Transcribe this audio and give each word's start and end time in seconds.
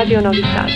Radio 0.00 0.20
Novi 0.20 0.40
Sad. 0.40 0.70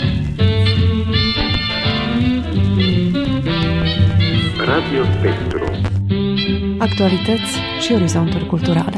Radio 4.67 5.05
Spectru. 5.19 5.65
Actualități 6.79 7.59
și 7.81 7.93
orizonturi 7.93 8.47
culturale. 8.47 8.97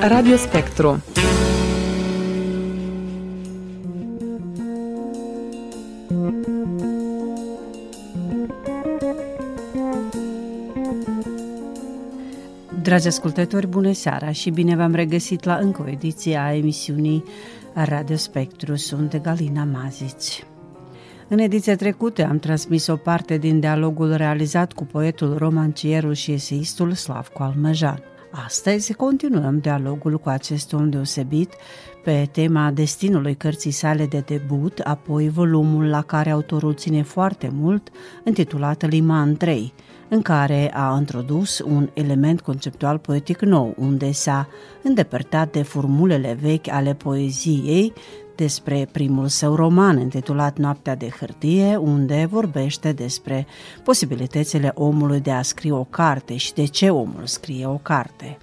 Radio 0.00 0.36
Spectru 0.36 1.02
Dragi 12.90 13.06
ascultători, 13.06 13.66
bună 13.66 13.92
seara 13.92 14.32
și 14.32 14.50
bine 14.50 14.76
v-am 14.76 14.94
regăsit 14.94 15.44
la 15.44 15.54
încă 15.54 15.82
o 15.82 15.90
ediție 15.90 16.36
a 16.36 16.54
emisiunii 16.54 17.24
Radio 17.74 18.16
Spectru. 18.16 18.76
Sunt 18.76 19.16
Galina 19.16 19.64
Mazici. 19.64 20.44
În 21.28 21.38
ediția 21.38 21.76
trecută 21.76 22.26
am 22.26 22.38
transmis 22.38 22.86
o 22.86 22.96
parte 22.96 23.36
din 23.36 23.60
dialogul 23.60 24.14
realizat 24.14 24.72
cu 24.72 24.84
poetul 24.84 25.36
romancierul 25.38 26.12
și 26.12 26.32
eseistul 26.32 26.92
Slavko 26.92 27.42
Almăjan. 27.42 28.02
Astăzi 28.44 28.92
continuăm 28.92 29.58
dialogul 29.58 30.18
cu 30.18 30.28
acest 30.28 30.72
om 30.72 30.90
deosebit 30.90 31.52
pe 32.04 32.28
tema 32.32 32.70
destinului 32.70 33.34
cărții 33.34 33.70
sale 33.70 34.06
de 34.06 34.22
debut, 34.26 34.78
apoi 34.78 35.28
volumul 35.28 35.88
la 35.88 36.02
care 36.02 36.30
autorul 36.30 36.74
ține 36.74 37.02
foarte 37.02 37.50
mult, 37.52 37.88
intitulat 38.24 38.88
Liman 38.88 39.36
3, 39.36 39.72
în 40.10 40.22
care 40.22 40.70
a 40.74 40.96
introdus 40.98 41.58
un 41.58 41.90
element 41.94 42.40
conceptual 42.40 42.98
poetic 42.98 43.40
nou, 43.40 43.74
unde 43.78 44.12
s-a 44.12 44.48
îndepărtat 44.82 45.52
de 45.52 45.62
formulele 45.62 46.38
vechi 46.40 46.68
ale 46.68 46.94
poeziei 46.94 47.92
despre 48.34 48.88
primul 48.92 49.28
său 49.28 49.54
roman 49.54 49.98
intitulat 50.00 50.58
Noaptea 50.58 50.96
de 50.96 51.08
hârtie, 51.08 51.76
unde 51.76 52.26
vorbește 52.30 52.92
despre 52.92 53.46
posibilitățile 53.84 54.72
omului 54.74 55.20
de 55.20 55.30
a 55.30 55.42
scrie 55.42 55.72
o 55.72 55.84
carte 55.84 56.36
și 56.36 56.54
de 56.54 56.64
ce 56.64 56.90
omul 56.90 57.22
scrie 57.24 57.66
o 57.66 57.76
carte. 57.82 58.38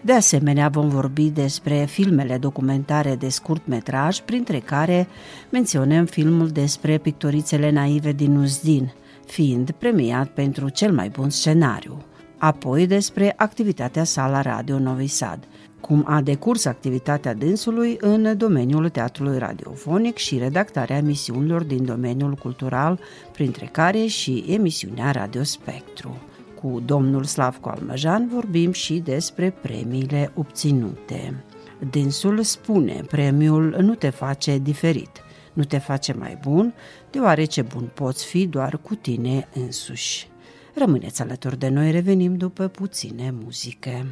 De 0.00 0.12
asemenea, 0.12 0.68
vom 0.68 0.88
vorbi 0.88 1.30
despre 1.30 1.84
filmele 1.88 2.36
documentare 2.38 3.14
de 3.14 3.28
scurt 3.28 3.66
metraj, 3.66 4.18
printre 4.20 4.58
care 4.58 5.08
menționăm 5.50 6.04
filmul 6.04 6.48
despre 6.48 6.98
pictorițele 6.98 7.70
naive 7.70 8.12
din 8.12 8.36
Uzdin– 8.36 8.92
fiind 9.26 9.70
premiat 9.70 10.28
pentru 10.28 10.68
cel 10.68 10.92
mai 10.92 11.08
bun 11.08 11.30
scenariu. 11.30 12.02
Apoi 12.38 12.86
despre 12.86 13.34
activitatea 13.36 14.04
sa 14.04 14.26
la 14.26 14.40
Radio 14.40 14.78
Novi 14.78 15.06
Sad, 15.06 15.38
cum 15.80 16.04
a 16.06 16.20
decurs 16.20 16.64
activitatea 16.64 17.34
dânsului 17.34 17.96
în 18.00 18.36
domeniul 18.36 18.88
teatrului 18.88 19.38
radiofonic 19.38 20.16
și 20.16 20.38
redactarea 20.38 20.96
emisiunilor 20.96 21.62
din 21.62 21.84
domeniul 21.84 22.34
cultural, 22.34 23.00
printre 23.32 23.68
care 23.72 24.06
și 24.06 24.44
emisiunea 24.48 25.10
Radio 25.10 25.42
Spectru. 25.42 26.16
Cu 26.60 26.82
domnul 26.84 27.24
Slavko 27.24 27.68
Almăjan 27.68 28.28
vorbim 28.32 28.72
și 28.72 28.94
despre 28.94 29.54
premiile 29.62 30.32
obținute. 30.34 31.44
Dânsul 31.90 32.42
spune, 32.42 33.02
premiul 33.10 33.76
nu 33.80 33.94
te 33.94 34.10
face 34.10 34.58
diferit, 34.58 35.10
nu 35.56 35.64
te 35.64 35.78
face 35.78 36.12
mai 36.12 36.38
bun, 36.42 36.74
deoarece 37.10 37.62
bun 37.62 37.90
poți 37.94 38.24
fi 38.24 38.46
doar 38.46 38.78
cu 38.78 38.94
tine 38.94 39.48
însuși. 39.54 40.28
Rămâneți 40.74 41.22
alături 41.22 41.58
de 41.58 41.68
noi, 41.68 41.90
revenim 41.90 42.36
după 42.36 42.68
puține 42.68 43.34
muzică. 43.42 44.06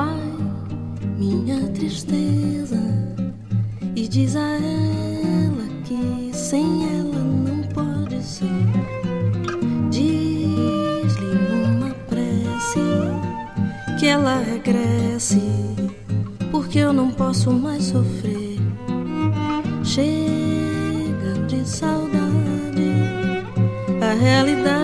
Vai, 0.00 0.16
minha 1.18 1.68
tristeza, 1.74 2.80
e 3.94 4.08
diz 4.08 4.34
a 4.34 4.40
ela 4.40 5.66
que 5.84 6.30
sem 6.32 6.86
ela 6.98 7.22
não 7.22 7.62
pode 7.74 8.22
ser. 8.24 8.46
Diz-lhe 9.90 11.34
numa 11.50 11.90
prece 12.08 12.80
que 13.98 14.06
ela 14.06 14.38
regresse, 14.38 15.42
porque 16.50 16.78
eu 16.78 16.94
não 16.94 17.10
posso 17.10 17.52
mais 17.52 17.84
sofrer. 17.84 18.58
Chega 19.84 21.46
de 21.46 21.68
saudade, 21.68 22.90
a 24.00 24.14
realidade 24.14 24.79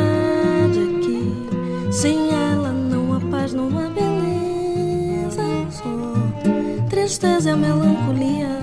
tristeza 7.17 7.49
e 7.49 7.53
a 7.53 7.57
melancolia 7.57 8.61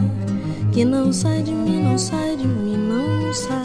que 0.72 0.86
não 0.86 1.12
sai 1.12 1.42
de 1.42 1.52
mim, 1.52 1.84
não 1.84 1.98
sai 1.98 2.36
de 2.36 2.46
mim, 2.46 2.78
não 2.78 3.34
sai. 3.34 3.64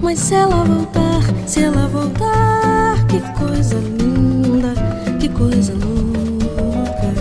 Mas 0.00 0.18
se 0.18 0.34
ela 0.34 0.64
voltar, 0.64 1.22
se 1.46 1.62
ela 1.62 1.86
voltar, 1.88 3.06
que 3.06 3.20
coisa 3.38 3.74
linda, 3.74 4.72
que 5.20 5.28
coisa 5.28 5.74
louca. 5.74 7.12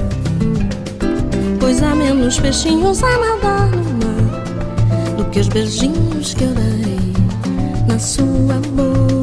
Pois 1.59 1.83
há 1.83 1.94
menos 1.94 2.39
peixinhos 2.39 3.03
a 3.03 3.18
nadar 3.18 3.69
no 3.69 3.83
mar 3.83 5.18
do 5.18 5.25
que 5.30 5.41
os 5.41 5.50
beijinhos 5.50 6.33
que 6.33 6.45
eu 6.45 6.53
darei 6.53 7.13
na 7.85 8.00
sua 8.00 8.62
boca. 8.75 9.22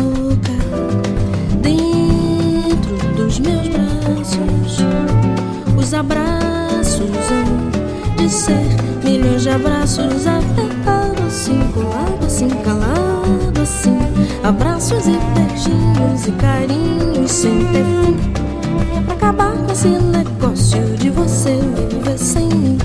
Ser 8.30 8.62
milhões 9.04 9.42
de 9.42 9.50
abraços 9.50 10.26
apertados 10.26 11.20
assim, 11.26 11.58
colado 11.74 12.24
assim, 12.24 12.48
assim. 13.60 13.98
Abraços 14.42 15.06
e 15.06 15.18
beijinhos 15.34 16.26
e 16.26 16.32
carinhos 16.32 17.30
sem 17.30 17.58
ter 17.66 17.84
fim. 17.84 18.16
É 18.96 19.00
pra 19.02 19.14
acabar 19.14 19.52
com 19.52 19.72
esse 19.72 19.88
negócio 19.88 20.82
de 20.96 21.10
você 21.10 21.58
viver 21.76 22.18
sem 22.18 22.48
mim. 22.48 22.78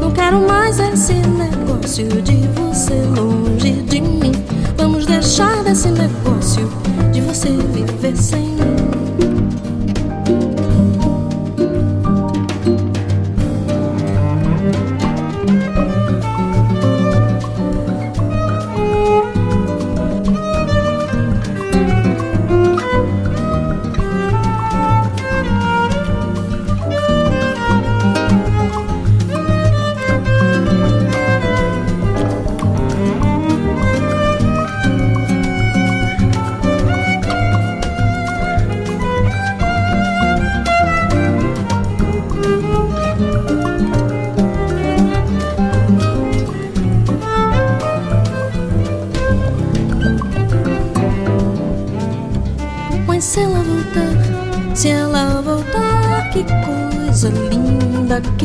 Não 0.00 0.10
quero 0.10 0.46
mais 0.46 0.78
esse 0.78 1.14
negócio 1.14 2.06
de 2.22 2.36
você 2.54 2.94
longe 3.16 3.72
de 3.82 4.00
mim. 4.00 4.32
Vamos 4.76 5.06
deixar 5.06 5.62
desse 5.62 5.88
negócio 5.88 6.68
de 7.12 7.20
você 7.20 7.50
viver 7.50 8.16
sem 8.16 8.40
mim. 8.40 8.53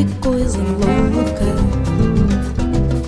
Que 0.04 0.14
coisa 0.16 0.58
louca. 0.58 1.44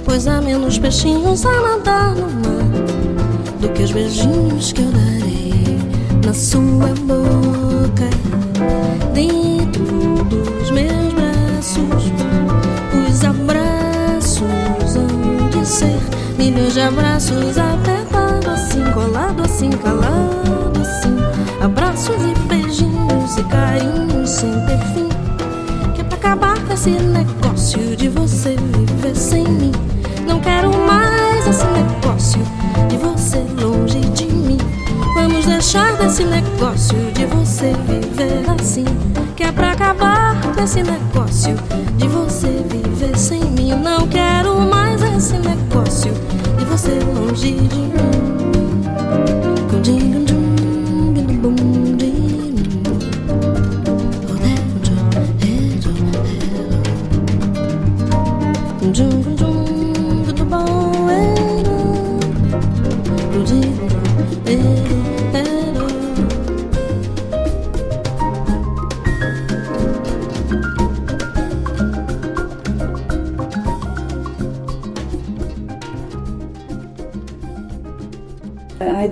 Pois 0.04 0.26
há 0.26 0.40
menos 0.40 0.78
peixinhos 0.78 1.44
a 1.46 1.60
nadar 1.60 2.14
no 2.14 2.28
mar 2.28 3.60
do 3.60 3.68
que 3.70 3.82
os 3.82 3.92
beijinhos 3.92 4.72
que 4.72 4.82
eu 4.82 4.90
darei 4.90 5.78
na 6.24 6.34
sua 6.34 6.92
boca. 7.06 8.10
Dentro 9.14 10.24
dos 10.24 10.70
meus 10.70 11.12
braços, 11.14 12.12
os 13.08 13.24
abraços 13.24 14.96
hão 14.96 15.48
de 15.48 15.66
ser 15.66 15.98
milhões 16.36 16.74
de 16.74 16.80
abraços 16.80 17.56
apertados 17.56 18.48
assim, 18.48 18.84
colado 18.92 19.42
assim, 19.42 19.70
calado 19.70 20.80
assim. 20.80 21.16
Abraços 21.62 22.16
e 22.16 22.48
beijinhos 22.48 23.36
e 23.38 23.44
carinhos 23.44 24.01
esse 26.82 26.90
negócio 26.90 27.94
de 27.94 28.08
você 28.08 28.56
viver 28.56 29.14
sem 29.14 29.44
mim. 29.44 29.70
Não 30.26 30.40
quero 30.40 30.68
mais 30.78 31.46
esse 31.46 31.64
negócio 31.66 32.40
de 32.88 32.96
você 32.96 33.38
longe 33.62 34.00
de 34.00 34.26
mim. 34.26 34.58
Vamos 35.14 35.46
deixar 35.46 35.96
desse 35.98 36.24
negócio 36.24 36.98
de 37.12 37.24
você 37.26 37.72
viver 37.86 38.42
assim. 38.60 38.84
Que 39.36 39.44
é 39.44 39.52
pra 39.52 39.70
acabar 39.70 40.40
com 40.40 40.60
esse 40.60 40.82
negócio 40.82 41.21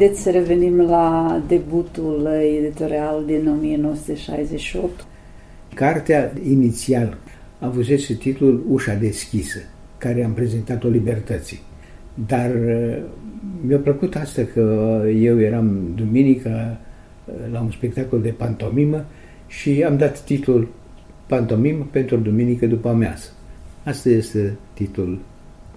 Haideți 0.00 0.23
să 0.23 0.30
revenim 0.30 0.80
la 0.80 1.42
debutul 1.49 2.28
editorial 2.59 3.25
din 3.26 3.49
1968. 3.49 5.07
Cartea 5.75 6.33
inițial 6.49 7.19
avusese 7.59 8.14
titlul 8.14 8.64
Ușa 8.69 8.95
deschisă, 8.95 9.59
care 9.99 10.25
am 10.25 10.33
prezentat-o 10.33 10.88
libertății. 10.88 11.61
Dar 12.26 12.50
uh, 12.50 12.97
mi-a 13.66 13.78
plăcut 13.78 14.16
asta 14.16 14.42
că 14.52 14.61
eu 15.16 15.40
eram 15.40 15.92
duminică 15.95 16.76
uh, 17.25 17.35
la 17.52 17.61
un 17.61 17.71
spectacol 17.71 18.21
de 18.21 18.30
pantomimă 18.30 19.04
și 19.47 19.83
am 19.83 19.97
dat 19.97 20.21
titlul 20.21 20.69
Pantomimă 21.26 21.88
pentru 21.90 22.16
duminică 22.16 22.66
după 22.66 22.88
amiază. 22.88 23.28
Asta 23.85 24.09
este 24.09 24.57
titlul 24.73 25.19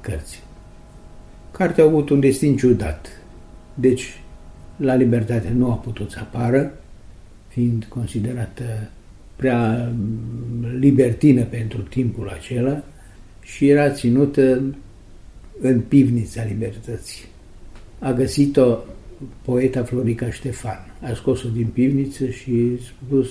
cărții. 0.01 0.39
Cartea 1.51 1.83
a 1.83 1.87
avut 1.87 2.09
un 2.09 2.19
destin 2.19 2.55
ciudat. 2.57 3.22
Deci, 3.73 4.21
la 4.75 4.95
libertate 4.95 5.53
nu 5.55 5.71
a 5.71 5.75
putut 5.75 6.11
să 6.11 6.17
apară, 6.19 6.73
fiind 7.47 7.85
considerată 7.89 8.63
prea 9.35 9.91
libertină 10.79 11.43
pentru 11.43 11.81
timpul 11.81 12.29
acela 12.29 12.83
și 13.41 13.69
era 13.69 13.89
ținută 13.89 14.63
în 15.61 15.79
pivnița 15.79 16.43
libertății. 16.43 17.25
A 17.99 18.11
găsit-o 18.11 18.77
poeta 19.41 19.83
Florica 19.83 20.31
Ștefan. 20.31 20.91
A 21.01 21.13
scos-o 21.13 21.49
din 21.49 21.67
pivniță 21.67 22.29
și 22.29 22.77
a 22.79 22.83
spus 23.05 23.27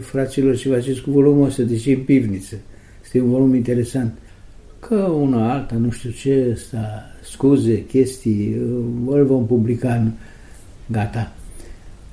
fraților 0.00 0.56
ce 0.56 0.68
faceți 0.68 1.02
cu 1.02 1.10
volumul 1.10 1.46
ăsta, 1.46 1.62
de 1.62 1.76
ce 1.76 1.92
în 1.92 2.02
pivniță? 2.02 2.56
Este 3.04 3.20
un 3.20 3.30
volum 3.30 3.54
interesant. 3.54 4.12
Că 4.78 4.94
una 4.96 5.52
alta, 5.52 5.74
nu 5.74 5.90
știu 5.90 6.10
ce, 6.10 6.48
ăsta, 6.50 7.13
scuze, 7.30 7.84
chestii, 7.84 8.52
îl 9.06 9.24
vom 9.24 9.46
publica, 9.46 10.12
gata. 10.86 11.32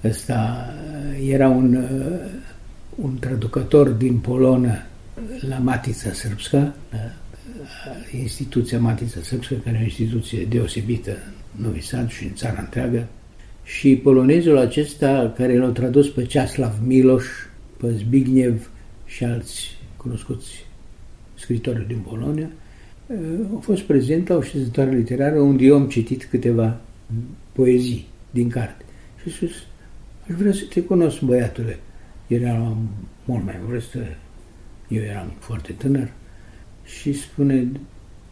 Ăsta 0.04 0.70
era 1.28 1.48
un, 1.48 1.86
un 2.96 3.18
traducător 3.20 3.90
din 3.90 4.18
polonă 4.18 4.78
la 5.50 5.58
Matița 5.58 6.12
Sârbska, 6.12 6.76
la 6.92 8.18
instituția 8.20 8.80
Matița 8.80 9.20
Săpscă, 9.22 9.54
care 9.64 9.78
e 9.78 9.82
o 9.82 9.84
instituție 9.84 10.46
deosebită 10.46 11.12
în 11.58 11.64
Novi 11.64 11.82
Sad 11.82 12.10
și 12.10 12.24
în 12.24 12.34
țara 12.34 12.60
întreagă, 12.60 13.08
și 13.64 13.96
polonezul 13.96 14.58
acesta 14.58 15.34
care 15.38 15.58
l-au 15.58 15.70
tradus 15.70 16.10
pe 16.10 16.26
Ceaslav 16.26 16.74
Miloș, 16.86 17.26
pe 17.78 17.92
Zbigniew 17.92 18.54
și 19.06 19.24
alți 19.24 19.78
cunoscuți 19.98 20.66
scritori 21.36 21.88
din 21.88 21.98
Polonia, 21.98 22.50
au 23.52 23.60
fost 23.60 23.82
prezent 23.82 24.28
la 24.28 24.36
o 24.36 24.42
șezătoare 24.42 24.96
literară 24.96 25.40
unde 25.40 25.64
eu 25.66 25.76
am 25.76 25.88
citit 25.88 26.24
câteva 26.24 26.82
poezii 27.52 28.08
din 28.32 28.50
carte. 28.50 28.86
Și 29.22 29.28
a 29.28 29.32
spus, 29.32 29.52
aș 30.30 30.36
vrea 30.36 30.52
să 30.52 30.64
te 30.70 30.84
cunosc, 30.84 31.22
băiatule. 31.22 31.80
Era 32.28 32.78
mult 33.26 33.46
mai 33.46 33.60
vârstă, 33.68 34.00
eu 34.88 35.02
eram 35.02 35.34
foarte 35.40 35.72
tânăr. 35.72 36.12
Și 36.84 37.14
spune, 37.14 37.68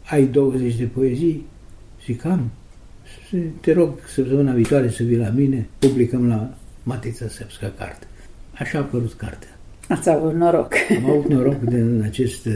ai 0.10 0.26
20 0.26 0.76
de 0.76 0.86
poezii? 0.86 1.46
Zic, 2.06 2.26
am. 2.26 2.52
Te 3.62 3.74
rog 3.74 4.00
săptămâna 4.14 4.54
viitoare 4.54 4.90
să 4.90 5.04
vii 5.04 5.18
la 5.18 5.30
mine, 5.30 5.68
publicăm 5.80 6.28
la 6.28 6.58
Matița 6.84 7.28
Săpscă 7.28 7.74
carte. 7.78 8.08
Așa 8.54 8.78
a 8.78 8.82
apărut 8.82 9.14
cartea. 9.14 9.50
Ați 9.88 10.10
avut 10.10 10.34
noroc. 10.34 10.74
Am 10.98 11.10
avut 11.10 11.30
noroc 11.30 11.60
de 11.60 12.04
acest 12.04 12.46
uh, 12.46 12.54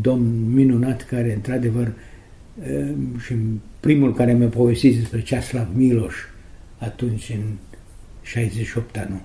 domn 0.00 0.52
minunat 0.52 1.02
care, 1.02 1.34
într-adevăr, 1.34 1.92
uh, 2.60 2.90
și 3.24 3.34
primul 3.80 4.14
care 4.14 4.32
mi-a 4.32 4.48
povestit 4.48 4.98
despre 4.98 5.22
Ceaslav 5.22 5.66
Miloș, 5.74 6.14
atunci 6.78 7.30
în 7.34 7.42
68 8.22 8.96
anul. 8.96 9.20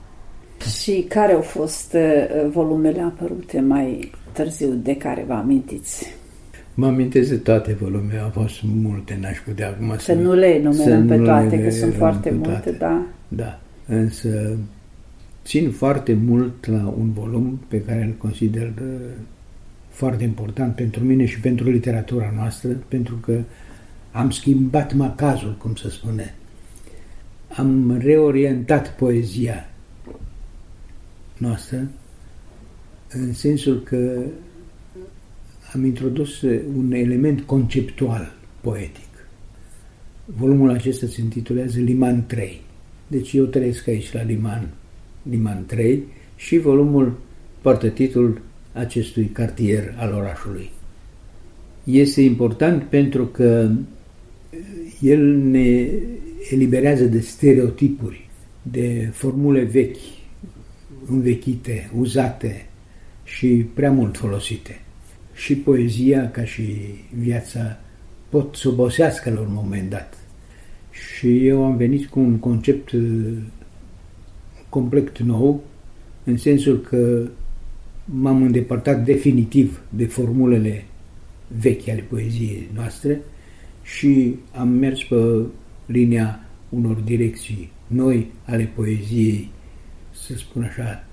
Și 0.82 1.06
care 1.10 1.34
au 1.34 1.42
fost 1.42 1.94
uh, 1.94 2.50
volumele 2.52 3.02
apărute 3.02 3.60
mai 3.60 4.12
târziu 4.32 4.72
de 4.84 4.98
care 4.98 5.24
vă 5.28 5.34
amintiți? 5.34 6.16
Mă 6.74 6.88
amintesc 6.88 7.30
de 7.30 7.38
toate 7.38 7.74
volumele, 7.74 8.20
au 8.20 8.30
fost 8.30 8.60
multe, 8.64 9.18
n-aș 9.22 9.38
putea 9.40 9.68
acum 9.68 9.94
să... 9.98 10.04
Să 10.04 10.14
nu 10.14 10.34
le 10.34 10.46
enumerăm 10.46 11.08
pe 11.08 11.18
toate, 11.18 11.64
că 11.64 11.70
sunt 11.70 11.94
foarte 11.94 12.30
multe, 12.32 12.72
da. 12.72 13.06
Da, 13.28 13.60
însă 13.88 14.58
țin 15.46 15.72
foarte 15.72 16.18
mult 16.26 16.66
la 16.66 16.94
un 16.98 17.12
volum 17.12 17.60
pe 17.68 17.82
care 17.82 18.04
îl 18.04 18.14
consider 18.18 18.74
uh, 18.82 19.00
foarte 19.94 20.24
important 20.24 20.76
pentru 20.76 21.04
mine 21.04 21.26
și 21.26 21.40
pentru 21.40 21.70
literatura 21.70 22.34
noastră, 22.36 22.70
pentru 22.88 23.16
că 23.16 23.40
am 24.12 24.30
schimbat 24.30 24.94
macazul, 24.94 25.56
cum 25.58 25.76
se 25.76 25.90
spune. 25.90 26.36
Am 27.48 27.98
reorientat 27.98 28.96
poezia 28.96 29.70
noastră 31.38 31.88
în 33.10 33.34
sensul 33.34 33.82
că 33.82 34.22
am 35.74 35.86
introdus 35.86 36.42
un 36.76 36.92
element 36.92 37.42
conceptual 37.42 38.34
poetic. 38.62 39.28
Volumul 40.26 40.70
acesta 40.70 41.08
se 41.08 41.22
intitulează 41.22 41.80
Liman 41.80 42.26
3. 42.26 42.62
Deci 43.08 43.34
eu 43.34 43.46
trăiesc 43.46 43.88
aici 43.88 44.14
la 44.14 44.22
Liman, 44.22 44.70
Liman 45.30 45.66
3 45.66 46.04
și 46.36 46.58
volumul 46.58 47.20
poartă 47.62 47.90
titlul 47.90 48.42
acestui 48.74 49.26
cartier 49.26 49.96
al 49.98 50.14
orașului. 50.14 50.70
Este 51.84 52.22
important 52.22 52.84
pentru 52.84 53.26
că 53.26 53.70
el 55.02 55.36
ne 55.36 55.90
eliberează 56.52 57.04
de 57.04 57.20
stereotipuri, 57.20 58.30
de 58.62 59.10
formule 59.14 59.64
vechi, 59.64 59.98
învechite, 61.10 61.92
uzate 61.98 62.66
și 63.24 63.48
prea 63.74 63.92
mult 63.92 64.18
folosite. 64.18 64.82
Și 65.34 65.56
poezia, 65.56 66.32
ca 66.32 66.46
și 66.46 66.64
viața, 67.20 67.80
pot 68.30 68.56
să 68.56 68.70
obosească 68.70 69.30
la 69.30 69.40
un 69.40 69.54
moment 69.54 69.90
dat. 69.90 70.18
Și 70.92 71.48
eu 71.48 71.66
am 71.66 71.78
venit 71.78 72.06
cu 72.06 72.20
un 72.20 72.38
concept 72.38 72.92
uh, 72.92 73.34
complet 74.70 75.20
nou, 75.20 75.64
în 76.24 76.38
sensul 76.38 76.80
că 76.80 77.28
m-am 78.06 78.42
îndepărtat 78.42 79.04
definitiv 79.04 79.82
de 79.90 80.06
formulele 80.06 80.86
vechi 81.48 81.88
ale 81.88 82.02
poeziei 82.10 82.70
noastre 82.74 83.22
și 83.84 84.36
am 84.52 84.70
mers 84.70 85.04
pe 85.04 85.46
linia 85.86 86.40
unor 86.70 86.96
direcții 86.96 87.72
noi 87.88 88.32
ale 88.46 88.64
poeziei, 88.76 89.50
să 90.12 90.34
spun 90.36 90.64
așa, 90.64 91.06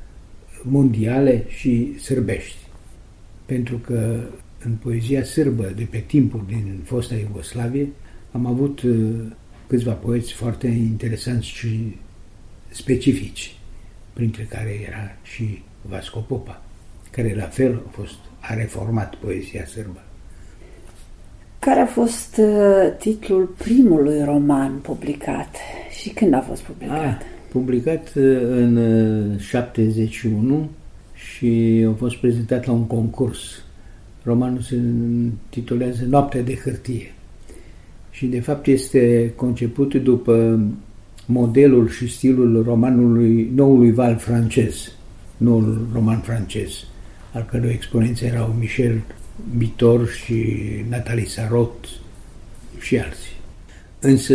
mondiale 0.62 1.44
și 1.48 1.98
sârbești. 1.98 2.56
Pentru 3.46 3.76
că 3.76 4.20
în 4.64 4.72
poezia 4.72 5.24
sârbă 5.24 5.72
de 5.76 5.86
pe 5.90 5.98
timpul 5.98 6.44
din 6.46 6.80
fosta 6.84 7.14
Iugoslavie 7.14 7.88
am 8.32 8.46
avut 8.46 8.82
uh, 8.82 9.10
câțiva 9.66 9.92
poeți 9.92 10.32
foarte 10.32 10.66
interesanți 10.66 11.46
și 11.46 11.96
specifici, 12.68 13.54
printre 14.12 14.42
care 14.42 14.86
era 14.88 15.16
și 15.22 15.62
Vasco 15.82 16.20
Popa, 16.20 16.62
care 17.10 17.34
la 17.36 17.44
fel 17.44 17.82
a 17.86 17.90
fost 17.90 18.16
a 18.40 18.54
reformat 18.54 19.14
poezia 19.14 19.64
sârbă. 19.64 20.02
Care 21.58 21.80
a 21.80 21.86
fost 21.86 22.36
uh, 22.36 22.96
titlul 22.98 23.54
primului 23.58 24.24
roman 24.24 24.78
publicat 24.82 25.56
și 26.00 26.08
când 26.08 26.34
a 26.34 26.40
fost 26.40 26.62
publicat? 26.62 26.96
A, 26.96 27.06
ah, 27.08 27.16
publicat 27.48 28.12
uh, 28.14 28.40
în 28.40 29.38
71 29.38 30.58
uh, 30.58 30.64
și 31.14 31.84
a 31.88 31.92
fost 31.96 32.16
prezentat 32.16 32.66
la 32.66 32.72
un 32.72 32.86
concurs. 32.86 33.38
Romanul 34.22 34.60
se 34.60 34.80
titulează 35.48 36.04
Noaptea 36.08 36.42
de 36.42 36.54
hârtie 36.54 37.14
și 38.10 38.26
de 38.26 38.40
fapt 38.40 38.66
este 38.66 39.32
conceput 39.36 39.94
după 39.94 40.60
modelul 41.26 41.88
și 41.88 42.08
stilul 42.08 42.62
romanului 42.62 43.50
noului 43.54 43.92
val 43.92 44.16
francez, 44.16 44.92
noul 45.36 45.88
roman 45.92 46.18
francez, 46.18 46.70
al 47.32 47.46
cărui 47.50 47.70
exponenți 47.70 48.24
erau 48.24 48.54
Michel 48.58 49.02
Bitor 49.56 50.08
și 50.08 50.56
Natalie 50.88 51.26
Sarot 51.26 51.88
și 52.80 52.98
alții. 52.98 53.38
Însă, 54.00 54.34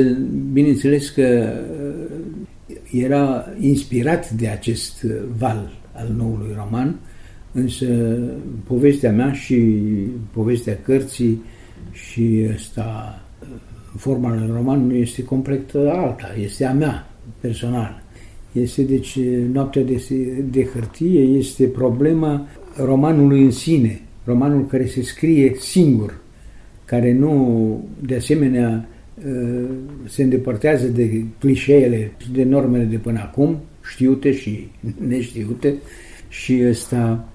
bineînțeles 0.51 1.09
că 1.09 1.53
uh, 1.89 2.75
era 2.91 3.45
inspirat 3.59 4.29
de 4.29 4.47
acest 4.47 5.03
val 5.37 5.71
al 5.91 6.13
noului 6.17 6.55
roman, 6.55 6.99
însă 7.51 7.85
povestea 8.67 9.11
mea 9.11 9.33
și 9.33 9.75
povestea 10.31 10.77
cărții 10.83 11.41
și 11.91 12.47
ăsta, 12.53 13.19
forma 13.97 14.45
romanului 14.53 14.99
este 14.99 15.23
complet 15.23 15.75
alta, 15.75 16.35
este 16.41 16.65
a 16.65 16.73
mea, 16.73 17.09
personal. 17.39 18.03
Este 18.51 18.81
deci 18.81 19.19
noaptea 19.51 19.81
de, 19.81 20.03
de 20.51 20.65
hârtie, 20.65 21.19
este 21.21 21.65
problema 21.65 22.47
romanului 22.75 23.43
în 23.43 23.51
sine, 23.51 24.01
romanul 24.23 24.65
care 24.65 24.85
se 24.85 25.01
scrie 25.01 25.55
singur, 25.59 26.21
care 26.85 27.13
nu, 27.13 27.89
de 27.99 28.15
asemenea, 28.15 28.87
ă, 29.27 29.65
se 30.07 30.23
îndepărtează 30.23 30.87
de 30.87 31.23
clișeele 31.39 32.11
și 32.17 32.31
de 32.31 32.43
normele 32.43 32.83
de 32.83 32.97
până 32.97 33.19
acum, 33.19 33.57
știute 33.91 34.31
și 34.31 34.67
neștiute, 35.07 35.75
și 36.29 36.63
ăsta 36.67 37.29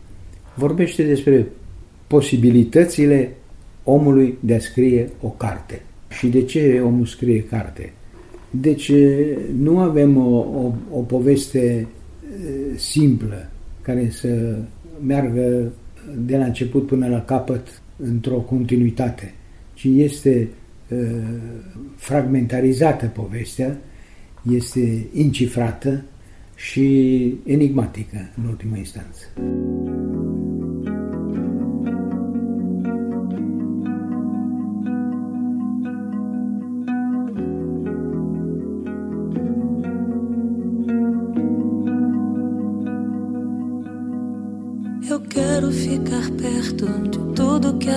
vorbește 0.54 1.02
despre 1.02 1.46
posibilitățile 2.06 3.32
omului 3.84 4.38
de 4.40 4.54
a 4.54 4.58
scrie 4.58 5.08
o 5.20 5.28
carte. 5.28 5.82
Și 6.08 6.26
de 6.26 6.42
ce 6.42 6.80
omul 6.84 7.06
scrie 7.06 7.44
carte? 7.44 7.92
Deci 8.50 8.92
nu 9.56 9.78
avem 9.78 10.16
o, 10.16 10.38
o, 10.38 10.72
o 10.90 11.00
poveste 11.00 11.86
simplă 12.76 13.50
care 13.82 14.08
să 14.10 14.58
meargă 15.06 15.72
de 16.18 16.36
la 16.36 16.44
început 16.44 16.86
până 16.86 17.08
la 17.08 17.24
capăt 17.24 17.82
într-o 17.96 18.36
continuitate, 18.36 19.34
ci 19.74 19.84
este 19.84 20.48
uh, 20.88 20.98
fragmentarizată 21.96 23.06
povestea, 23.06 23.78
este 24.50 25.06
incifrată 25.12 26.02
și 26.54 27.34
enigmatică 27.44 28.30
în 28.36 28.44
ultima 28.48 28.76
instanță. 28.76 29.26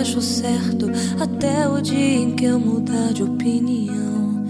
Acho 0.04 0.22
certo 0.22 0.92
até 1.18 1.66
o 1.66 1.82
dia 1.82 2.18
em 2.20 2.36
que 2.36 2.44
eu 2.44 2.60
mudar 2.60 3.14
de 3.14 3.24
opinião. 3.24 4.46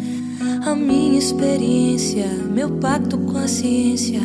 A 0.65 0.73
minha 0.75 1.19
experiência, 1.19 2.25
meu 2.51 2.71
pacto 2.71 3.19
com 3.19 3.37
a 3.37 3.47
ciência, 3.47 4.19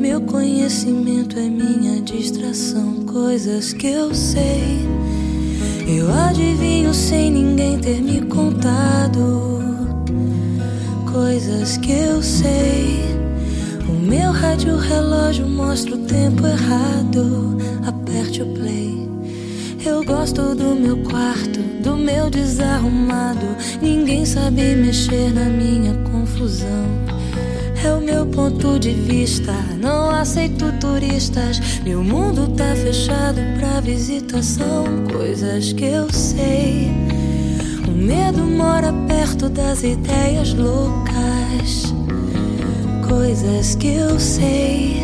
meu 0.00 0.20
conhecimento 0.22 1.38
é 1.38 1.48
minha 1.48 2.02
distração, 2.02 3.04
coisas 3.06 3.72
que 3.72 3.86
eu 3.86 4.12
sei 4.12 4.84
Eu 5.86 6.12
adivinho 6.12 6.92
sem 6.92 7.30
ninguém 7.30 7.78
ter 7.78 8.02
me 8.02 8.20
contado 8.22 9.62
coisas 11.12 11.76
que 11.76 11.92
eu 11.92 12.20
sei. 12.20 12.98
O 13.88 13.92
meu 13.92 14.32
rádio 14.32 14.76
relógio 14.76 15.46
mostra 15.46 15.94
o 15.94 15.98
tempo 15.98 16.44
errado. 16.44 17.63
Play. 18.42 19.08
Eu 19.86 20.02
gosto 20.02 20.56
do 20.56 20.74
meu 20.74 20.96
quarto, 20.96 21.60
do 21.82 21.96
meu 21.96 22.28
desarrumado. 22.28 23.46
Ninguém 23.80 24.26
sabe 24.26 24.74
mexer 24.74 25.32
na 25.32 25.44
minha 25.44 25.94
confusão. 26.10 26.86
É 27.84 27.92
o 27.92 28.00
meu 28.00 28.26
ponto 28.26 28.78
de 28.78 28.90
vista. 28.90 29.52
Não 29.80 30.10
aceito 30.10 30.72
turistas. 30.80 31.60
Meu 31.84 32.02
mundo 32.02 32.48
tá 32.56 32.74
fechado 32.74 33.40
pra 33.58 33.80
visitação. 33.80 34.84
Coisas 35.12 35.72
que 35.72 35.84
eu 35.84 36.10
sei. 36.10 36.90
O 37.86 37.92
medo 37.92 38.40
mora 38.40 38.92
perto 39.06 39.48
das 39.48 39.84
ideias 39.84 40.54
loucas. 40.54 41.94
Coisas 43.06 43.76
que 43.76 43.94
eu 43.94 44.18
sei. 44.18 45.03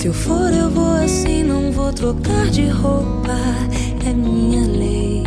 Se 0.00 0.06
eu 0.06 0.14
for, 0.14 0.50
eu 0.50 0.70
vou 0.70 0.94
assim, 0.94 1.42
não 1.42 1.70
vou 1.70 1.92
trocar 1.92 2.46
de 2.46 2.66
roupa. 2.68 3.36
É 4.08 4.10
minha 4.14 4.66
lei. 4.66 5.22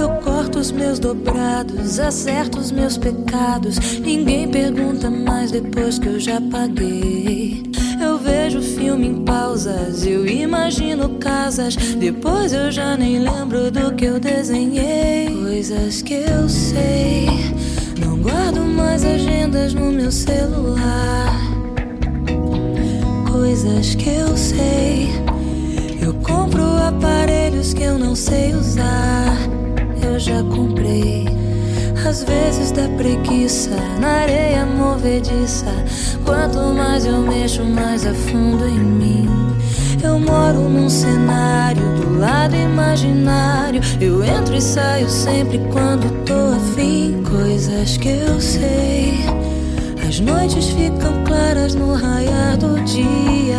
Eu 0.00 0.08
corto 0.24 0.58
os 0.58 0.72
meus 0.72 0.98
dobrados, 0.98 2.00
acerto 2.00 2.58
os 2.58 2.72
meus 2.72 2.98
pecados. 2.98 3.78
Ninguém 4.00 4.50
pergunta 4.50 5.08
mais 5.08 5.52
depois 5.52 6.00
que 6.00 6.08
eu 6.08 6.18
já 6.18 6.40
paguei. 6.40 7.71
Vejo 8.22 8.62
filme 8.62 9.08
em 9.08 9.24
pausas, 9.24 10.06
eu 10.06 10.24
imagino 10.26 11.18
casas. 11.18 11.74
Depois 11.74 12.52
eu 12.52 12.70
já 12.70 12.96
nem 12.96 13.18
lembro 13.18 13.70
do 13.70 13.92
que 13.94 14.04
eu 14.04 14.20
desenhei. 14.20 15.28
Coisas 15.42 16.02
que 16.02 16.14
eu 16.14 16.48
sei. 16.48 17.26
Não 17.98 18.18
guardo 18.18 18.60
mais 18.60 19.04
agendas 19.04 19.74
no 19.74 19.90
meu 19.90 20.12
celular. 20.12 21.36
Coisas 23.30 23.94
que 23.96 24.10
eu 24.10 24.36
sei. 24.36 25.08
Eu 26.00 26.14
compro 26.14 26.62
aparelhos 26.62 27.74
que 27.74 27.82
eu 27.82 27.98
não 27.98 28.14
sei 28.14 28.54
usar. 28.54 29.36
Eu 30.00 30.18
já 30.20 30.42
comprei. 30.44 31.26
Às 32.04 32.24
vezes 32.24 32.70
dá 32.72 32.88
preguiça 32.96 33.70
na 34.00 34.22
areia 34.22 34.66
movediça. 34.66 35.72
Quanto 36.24 36.58
mais 36.74 37.06
eu 37.06 37.18
mexo, 37.22 37.64
mais 37.64 38.04
afundo 38.04 38.66
em 38.66 38.78
mim. 38.78 39.28
Eu 40.02 40.18
moro 40.18 40.68
num 40.68 40.90
cenário 40.90 41.82
do 42.00 42.18
lado 42.18 42.56
imaginário. 42.56 43.80
Eu 44.00 44.22
entro 44.24 44.54
e 44.56 44.60
saio 44.60 45.08
sempre 45.08 45.58
quando 45.70 46.10
tô 46.24 46.56
afim. 46.56 47.22
Coisas 47.22 47.96
que 47.96 48.08
eu 48.08 48.40
sei. 48.40 49.14
As 50.06 50.18
noites 50.20 50.70
ficam 50.70 51.22
claras 51.24 51.74
no 51.74 51.94
raiar 51.94 52.56
do 52.58 52.80
dia. 52.84 53.56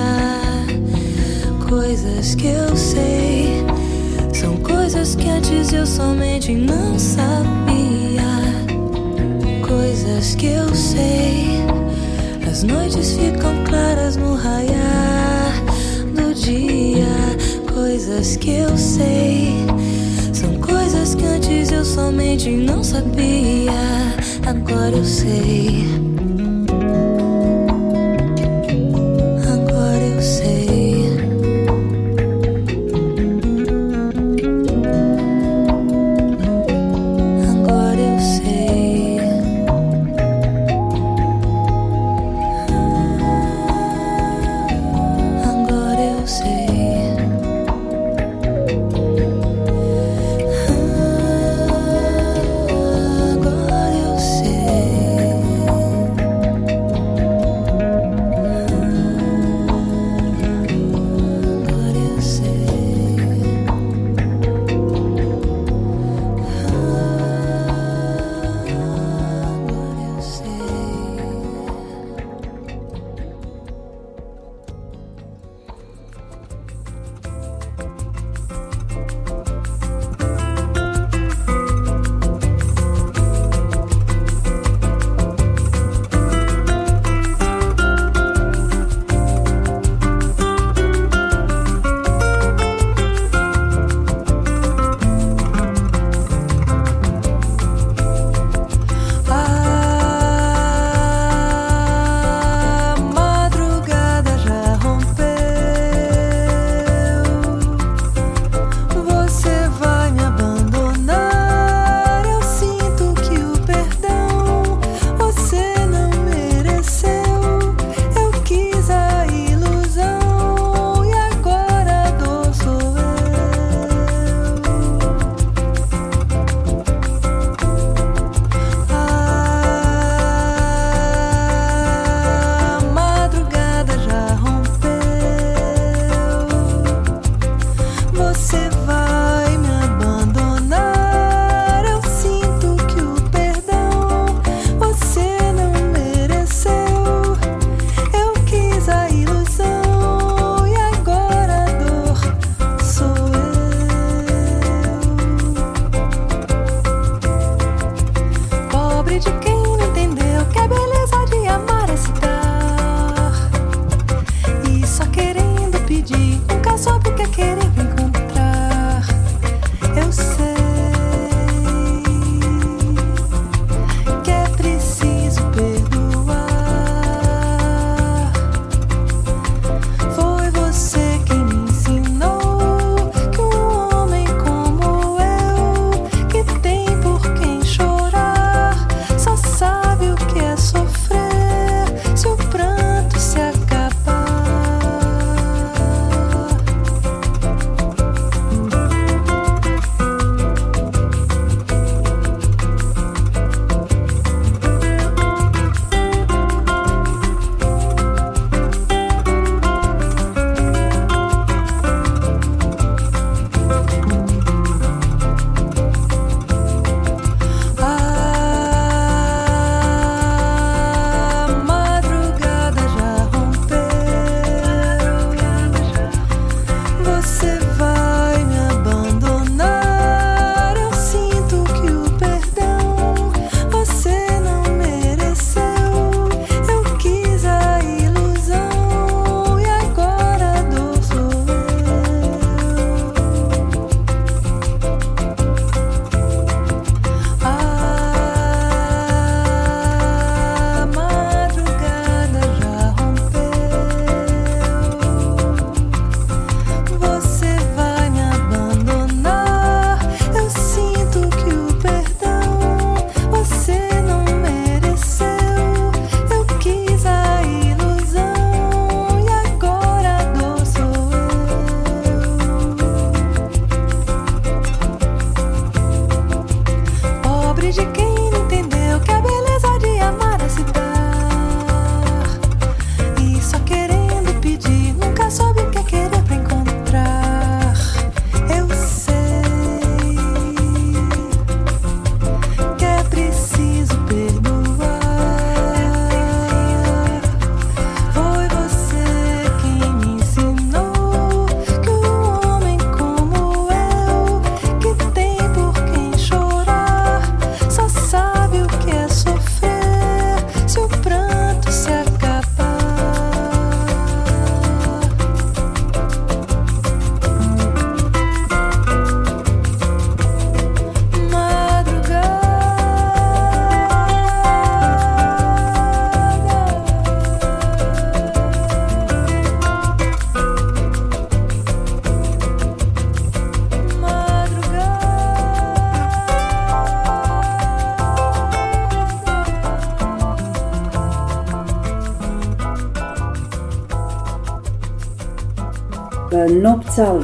Coisas 1.67 2.36
que 2.36 2.47
eu 2.47 2.75
sei. 2.75 3.65
São 4.34 4.58
coisas 4.58 5.15
que 5.15 5.29
antes 5.29 5.71
eu 5.71 5.88
somente 5.88 6.53
não 6.53 6.99
sabia. 6.99 7.83
Coisas 9.75 10.36
que 10.36 10.45
eu 10.45 10.75
sei. 10.75 11.47
As 12.47 12.62
noites 12.62 13.13
ficam 13.13 13.63
claras 13.67 14.15
no 14.15 14.36
raiar 14.36 15.51
do 16.13 16.31
dia. 16.36 17.07
Coisas 17.73 18.38
que 18.38 18.51
eu 18.51 18.77
sei. 18.77 19.65
São 20.31 20.59
coisas 20.59 21.15
que 21.15 21.25
antes 21.25 21.71
eu 21.71 21.83
somente 21.83 22.51
não 22.51 22.83
sabia. 22.83 23.73
Agora 24.45 24.95
eu 24.95 25.03
sei. 25.03 26.12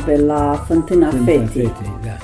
Nopți 0.09 0.21
albe 0.21 0.25
la 0.25 0.63
Fântâna 0.67 1.09
Fetii. 1.09 1.47
Fetei, 1.47 1.93
da. 2.03 2.17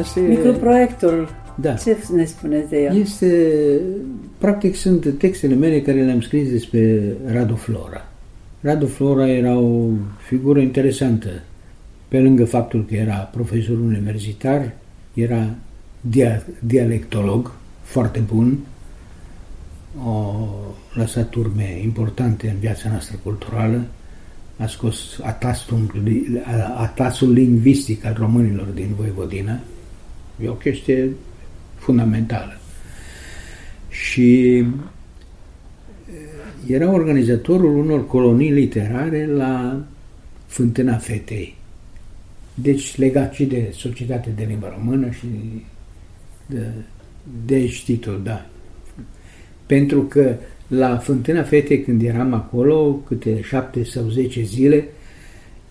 Asta 0.00 0.20
e, 0.20 0.22
Microproiectul, 0.22 1.28
Da. 1.54 1.72
ce 1.72 1.96
ne 2.14 2.24
spuneți 2.24 2.68
de 2.68 2.82
el? 2.82 2.96
Este, 2.96 3.50
practic 4.38 4.74
sunt 4.74 5.14
textele 5.18 5.54
mele 5.54 5.80
care 5.80 6.04
le-am 6.04 6.20
scris 6.20 6.50
despre 6.50 7.14
Radu 7.26 7.54
Flora. 7.54 8.08
Radu 8.60 8.86
Flora 8.86 9.28
era 9.28 9.58
o 9.58 9.86
figură 10.26 10.60
interesantă. 10.60 11.28
Pe 12.08 12.18
lângă 12.18 12.44
faptul 12.44 12.84
că 12.88 12.94
era 12.94 13.14
profesor 13.14 13.78
universitar, 13.78 14.72
era 15.14 15.48
dia, 16.00 16.42
dialectolog 16.58 17.52
foarte 17.82 18.22
bun, 18.34 18.58
a 20.04 20.48
lăsat 20.94 21.34
urme 21.34 21.80
importante 21.82 22.48
în 22.48 22.58
viața 22.58 22.88
noastră 22.88 23.18
culturală, 23.22 23.82
a 24.60 24.66
scos 24.66 25.18
atasul, 25.22 25.90
atasul 26.76 27.32
lingvistic 27.32 28.04
al 28.04 28.14
românilor 28.18 28.66
din 28.66 28.94
Voivodina. 28.96 29.60
E 30.42 30.48
o 30.48 30.52
chestie 30.52 31.10
fundamentală. 31.76 32.58
Și 33.88 34.56
eh, 34.56 34.64
era 36.66 36.90
organizatorul 36.90 37.78
unor 37.78 38.06
colonii 38.06 38.52
literare 38.52 39.26
la 39.26 39.82
Fântâna 40.46 40.96
Fetei. 40.96 41.56
Deci 42.54 42.96
legat 42.96 43.34
și 43.34 43.44
de 43.44 43.74
societate 43.76 44.30
de 44.36 44.44
limba 44.44 44.76
română 44.78 45.10
și 45.10 45.26
de, 46.46 46.66
de 47.46 47.54
aici 47.54 47.84
titlul, 47.84 48.20
da. 48.22 48.46
Pentru 49.66 50.02
că 50.02 50.36
la 50.70 50.96
Fântâna 50.96 51.42
Fetei, 51.42 51.82
când 51.82 52.02
eram 52.02 52.34
acolo, 52.34 53.02
câte 53.06 53.40
șapte 53.42 53.84
sau 53.84 54.08
zece 54.08 54.42
zile, 54.42 54.88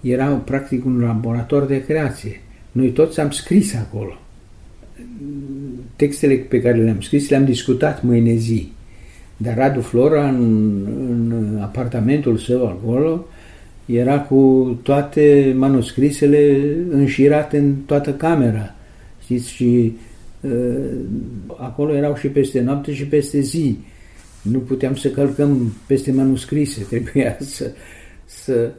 era 0.01 0.25
practic 0.25 0.85
un 0.85 0.99
laborator 0.99 1.65
de 1.65 1.83
creație. 1.83 2.41
Noi 2.71 2.89
toți 2.91 3.19
am 3.19 3.29
scris 3.29 3.75
acolo. 3.75 4.17
Textele 5.95 6.33
pe 6.35 6.61
care 6.61 6.77
le-am 6.77 7.01
scris 7.01 7.29
le-am 7.29 7.45
discutat 7.45 8.03
mâine 8.03 8.33
zi. 8.33 8.71
Dar 9.37 9.57
Radu 9.57 9.81
Flora, 9.81 10.29
în, 10.29 10.85
în 11.09 11.59
apartamentul 11.61 12.37
său 12.37 12.67
acolo, 12.67 13.25
era 13.85 14.19
cu 14.19 14.79
toate 14.83 15.53
manuscrisele 15.57 16.65
înșirate 16.89 17.57
în 17.57 17.75
toată 17.85 18.13
camera. 18.13 18.75
Știți? 19.23 19.49
Și 19.49 19.93
uh, 20.41 20.51
acolo 21.57 21.95
erau 21.95 22.15
și 22.15 22.27
peste 22.27 22.61
noapte 22.61 22.93
și 22.93 23.05
peste 23.05 23.39
zi. 23.39 23.77
Nu 24.41 24.59
puteam 24.59 24.95
să 24.95 25.09
călcăm 25.09 25.73
peste 25.87 26.11
manuscrise, 26.11 26.83
trebuia 26.83 27.37
să, 27.39 27.71
să, 28.25 28.71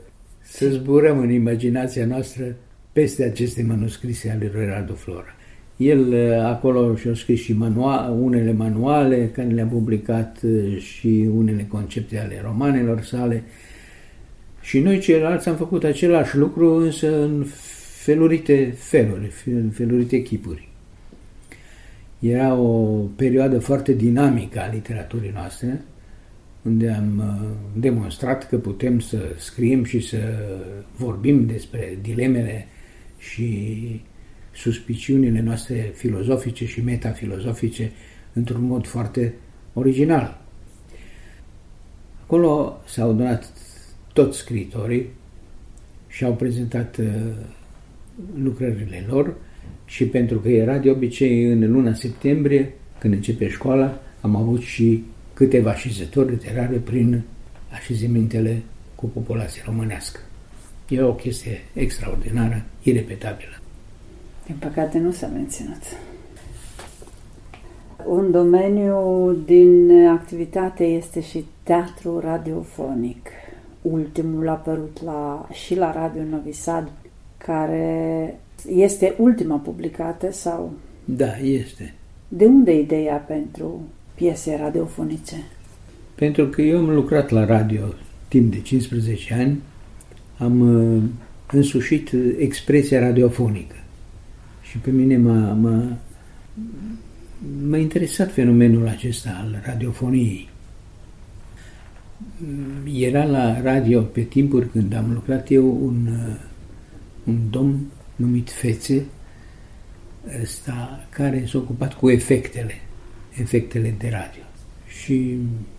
să 0.43 0.69
zburăm 0.69 1.19
în 1.19 1.31
imaginația 1.31 2.07
noastră 2.07 2.57
peste 2.93 3.25
aceste 3.25 3.63
manuscrise 3.63 4.31
ale 4.31 4.51
lui 4.55 4.67
Radu 4.67 4.95
Flora. 4.95 5.35
El 5.77 6.13
uh, 6.13 6.45
acolo 6.45 6.97
și-a 6.97 7.15
scris 7.15 7.41
și 7.41 7.53
manual, 7.53 8.17
unele 8.21 8.53
manuale 8.53 9.31
care 9.35 9.49
le-a 9.49 9.67
publicat 9.67 10.39
uh, 10.43 10.79
și 10.79 11.29
unele 11.35 11.67
concepte 11.69 12.19
ale 12.19 12.41
romanelor 12.45 13.03
sale. 13.03 13.43
Și 14.61 14.79
noi 14.79 14.99
ceilalți 14.99 15.49
am 15.49 15.57
făcut 15.57 15.85
același 15.85 16.37
lucru, 16.37 16.75
însă 16.75 17.23
în 17.23 17.45
felurite 18.03 18.75
feluri, 18.79 19.33
în 19.45 19.71
felurite 19.71 20.23
chipuri. 20.23 20.70
Era 22.21 22.55
o 22.55 22.97
perioadă 23.17 23.59
foarte 23.59 23.93
dinamică 23.93 24.61
a 24.61 24.73
literaturii 24.73 25.31
noastre, 25.31 25.85
unde 26.63 26.91
am 26.91 27.19
uh, 27.19 27.49
demonstrat 27.81 28.49
că 28.49 28.59
putem 28.59 28.99
să 28.99 29.19
scriem 29.39 29.85
și 29.85 30.01
să 30.01 30.19
vorbim 30.97 31.47
despre 31.47 31.99
dilemele 32.03 32.67
și 33.19 34.01
suspiciunile 34.53 35.41
noastre 35.41 35.93
filozofice 35.95 36.67
și 36.67 36.85
metafilozofice 36.85 37.93
într-un 38.33 38.65
mod 38.65 38.87
foarte 38.87 39.35
original. 39.73 40.41
Acolo 42.23 42.81
s-au 42.87 43.13
donat 43.13 43.53
toți 44.13 44.39
scritorii 44.39 45.07
și 46.09 46.25
au 46.25 46.35
prezentat 46.35 46.97
uh, 46.97 47.07
lucrările 48.43 49.05
lor 49.09 49.37
și 49.91 50.05
pentru 50.05 50.39
că 50.39 50.49
era 50.49 50.79
de 50.79 50.91
obicei 50.91 51.45
în 51.45 51.73
luna 51.73 51.95
septembrie, 51.95 52.73
când 52.99 53.15
începe 53.15 53.49
școala, 53.49 54.01
am 54.21 54.37
avut 54.37 54.61
și 54.61 55.05
câteva 55.35 55.71
așezători 55.71 56.31
literare 56.31 56.77
prin 56.77 57.23
așezămintele 57.73 58.63
cu 58.95 59.07
populație 59.07 59.63
românească. 59.67 60.21
E 60.89 61.03
o 61.03 61.15
chestie 61.15 61.63
extraordinară, 61.73 62.65
irepetabilă. 62.83 63.61
Din 64.47 64.57
păcate 64.59 64.99
nu 64.99 65.11
s-a 65.11 65.27
menținut. 65.27 65.83
Un 68.07 68.31
domeniu 68.31 69.33
din 69.45 69.91
activitate 70.07 70.85
este 70.85 71.21
și 71.21 71.45
teatru 71.63 72.19
radiofonic. 72.19 73.29
Ultimul 73.83 74.49
a 74.49 74.51
apărut 74.51 75.03
la, 75.05 75.49
și 75.53 75.75
la 75.77 75.93
Radio 75.93 76.23
Novi 76.31 76.53
Sad, 76.53 76.91
care 77.39 78.39
este 78.69 79.15
ultima 79.19 79.57
publicată 79.57 80.33
sau... 80.33 80.73
Da, 81.05 81.39
este. 81.39 81.95
De 82.29 82.45
unde 82.45 82.81
ideea 82.81 83.17
pentru 83.17 83.81
piese 84.15 84.57
radiofonice? 84.61 85.37
Pentru 86.15 86.47
că 86.47 86.63
eu 86.63 86.79
am 86.79 86.91
lucrat 86.91 87.31
la 87.31 87.45
radio 87.45 87.83
timp 88.29 88.53
de 88.53 88.61
15 88.61 89.35
ani, 89.35 89.59
am 90.39 90.61
uh, 90.61 91.03
însușit 91.53 92.11
expresia 92.39 93.01
radiofonică. 93.01 93.77
Și 94.63 94.79
pe 94.79 94.91
mine 94.91 95.17
m-a, 95.17 95.53
m-a, 95.53 95.97
m-a 97.69 97.77
interesat 97.77 98.33
fenomenul 98.33 98.89
acesta 98.89 99.31
al 99.41 99.63
radiofoniei. 99.67 100.49
Era 102.95 103.25
la 103.25 103.61
radio 103.61 104.01
pe 104.01 104.21
timpuri 104.21 104.69
când 104.69 104.95
am 104.95 105.13
lucrat 105.13 105.51
eu 105.51 105.67
un, 105.67 106.09
un 107.25 107.39
domn 107.51 107.79
numit 108.21 108.51
Fețe, 108.51 109.05
ăsta, 110.43 111.07
care 111.11 111.45
s-a 111.47 111.59
ocupat 111.59 111.95
cu 111.95 112.11
efectele, 112.11 112.75
efectele 113.41 113.95
de 113.99 114.09
radio. 114.09 114.43
Și 115.03 115.37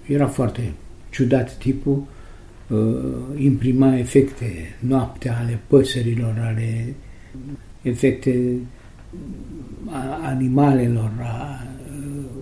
era 0.08 0.28
foarte 0.28 0.72
ciudat 1.10 1.58
tipul, 1.58 2.04
imprima 3.38 3.98
efecte 3.98 4.76
noaptea 4.80 5.38
ale 5.38 5.60
păsărilor, 5.68 6.38
ale 6.40 6.94
efecte 7.82 8.58
animalelor, 10.22 11.12
a 11.22 11.68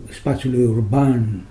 spațiului 0.10 0.66
urban. 0.66 1.42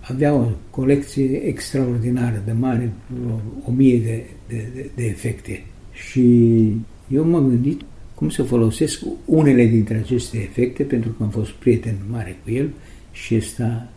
Avea 0.00 0.34
o 0.34 0.48
colecție 0.70 1.36
extraordinară 1.36 2.42
de 2.44 2.52
mare, 2.52 2.92
o, 3.30 3.40
o 3.68 3.72
mie 3.72 3.98
de, 3.98 4.24
de, 4.48 4.68
de, 4.74 4.90
de 4.94 5.04
efecte. 5.04 5.64
Și 5.92 6.60
eu 7.08 7.24
m-am 7.24 7.48
gândit 7.48 7.80
cum 8.14 8.30
să 8.30 8.42
folosesc 8.42 9.02
unele 9.24 9.64
dintre 9.64 9.96
aceste 9.96 10.38
efecte, 10.38 10.82
pentru 10.82 11.10
că 11.10 11.22
am 11.22 11.30
fost 11.30 11.50
prieten 11.50 11.96
mare 12.10 12.38
cu 12.44 12.50
el 12.50 12.70
și, 13.12 13.34
esta, 13.34 13.88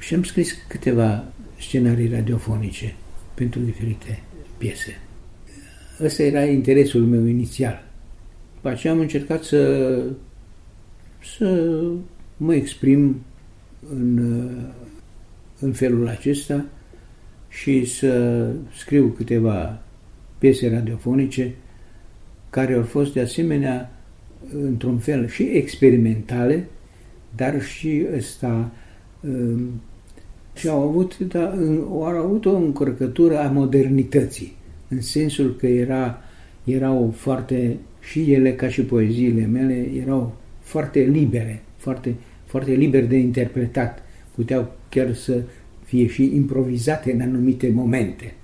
și 0.00 0.14
am 0.14 0.22
scris 0.22 0.52
câteva 0.68 1.24
scenarii 1.58 2.08
radiofonice 2.08 2.94
pentru 3.34 3.60
diferite 3.60 4.22
piese. 4.58 5.00
Ăsta 6.00 6.22
era 6.22 6.44
interesul 6.44 7.00
meu 7.00 7.24
inițial. 7.24 7.84
După 8.54 8.68
aceea 8.68 8.92
am 8.92 8.98
încercat 8.98 9.42
să, 9.42 10.02
să 11.36 11.80
mă 12.36 12.54
exprim 12.54 13.22
în, 13.90 14.18
în 15.60 15.72
felul 15.72 16.08
acesta 16.08 16.64
și 17.48 17.84
să 17.84 18.46
scriu 18.76 19.08
câteva 19.08 19.82
piese 20.38 20.70
radiofonice 20.70 21.54
care 22.50 22.74
au 22.74 22.82
fost 22.82 23.12
de 23.12 23.20
asemenea 23.20 23.90
într-un 24.52 24.98
fel 24.98 25.28
și 25.28 25.42
experimentale, 25.42 26.66
dar 27.36 27.62
și 27.62 28.06
ăsta 28.16 28.70
um, 29.20 29.80
și 30.54 30.68
au 30.68 30.88
avut, 30.88 31.18
da, 31.18 31.54
au 31.90 32.02
avut 32.02 32.44
o 32.44 32.56
încărcătură 32.56 33.38
a 33.38 33.50
modernității, 33.50 34.56
în 34.88 35.00
sensul 35.00 35.56
că 35.58 35.66
era, 35.66 36.18
erau 36.64 37.14
foarte, 37.16 37.76
și 38.00 38.32
ele 38.32 38.54
ca 38.54 38.68
și 38.68 38.82
poeziile 38.82 39.46
mele, 39.46 39.90
erau 40.02 40.34
foarte 40.60 41.00
libere, 41.00 41.62
foarte, 41.76 42.14
foarte 42.44 42.72
liber 42.72 43.06
de 43.06 43.16
interpretat, 43.16 44.02
puteau 44.34 44.72
chiar 44.88 45.14
să 45.14 45.42
fie 45.84 46.06
și 46.06 46.34
improvizate 46.34 47.12
în 47.12 47.20
anumite 47.20 47.70
momente. 47.70 48.34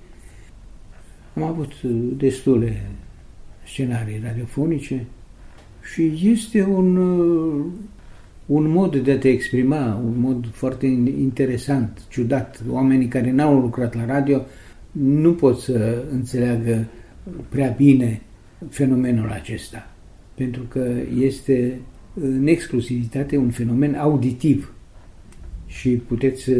Am 1.35 1.43
avut 1.43 1.71
destule 2.17 2.81
scenarii 3.65 4.21
radiofonice 4.23 5.05
și 5.93 6.19
este 6.23 6.63
un, 6.63 6.95
un 8.45 8.69
mod 8.69 8.95
de 8.95 9.11
a 9.11 9.17
te 9.17 9.29
exprima, 9.29 10.01
un 10.05 10.19
mod 10.19 10.47
foarte 10.51 10.85
interesant, 11.19 12.01
ciudat. 12.09 12.63
Oamenii 12.69 13.07
care 13.07 13.31
n-au 13.31 13.59
lucrat 13.59 13.95
la 13.95 14.05
radio 14.05 14.41
nu 14.91 15.33
pot 15.33 15.59
să 15.59 16.03
înțeleagă 16.11 16.85
prea 17.49 17.69
bine 17.77 18.21
fenomenul 18.69 19.29
acesta, 19.29 19.91
pentru 20.35 20.63
că 20.63 20.91
este 21.19 21.79
în 22.13 22.47
exclusivitate 22.47 23.37
un 23.37 23.49
fenomen 23.49 23.95
auditiv 23.95 24.73
și 25.65 25.89
puteți 25.89 26.51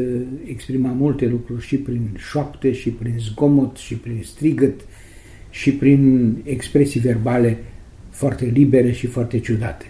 exprima 0.46 0.92
multe 0.92 1.28
lucruri 1.28 1.66
și 1.66 1.78
prin 1.78 2.10
șoapte, 2.18 2.72
și 2.72 2.90
prin 2.90 3.16
zgomot, 3.20 3.78
și 3.78 3.96
prin 3.96 4.20
strigăt, 4.24 4.82
și 5.54 5.72
prin 5.72 6.36
expresii 6.44 7.00
verbale 7.00 7.58
foarte 8.10 8.46
libere 8.46 8.92
și 8.92 9.08
foarte 9.08 9.40
ciudate. 9.40 9.86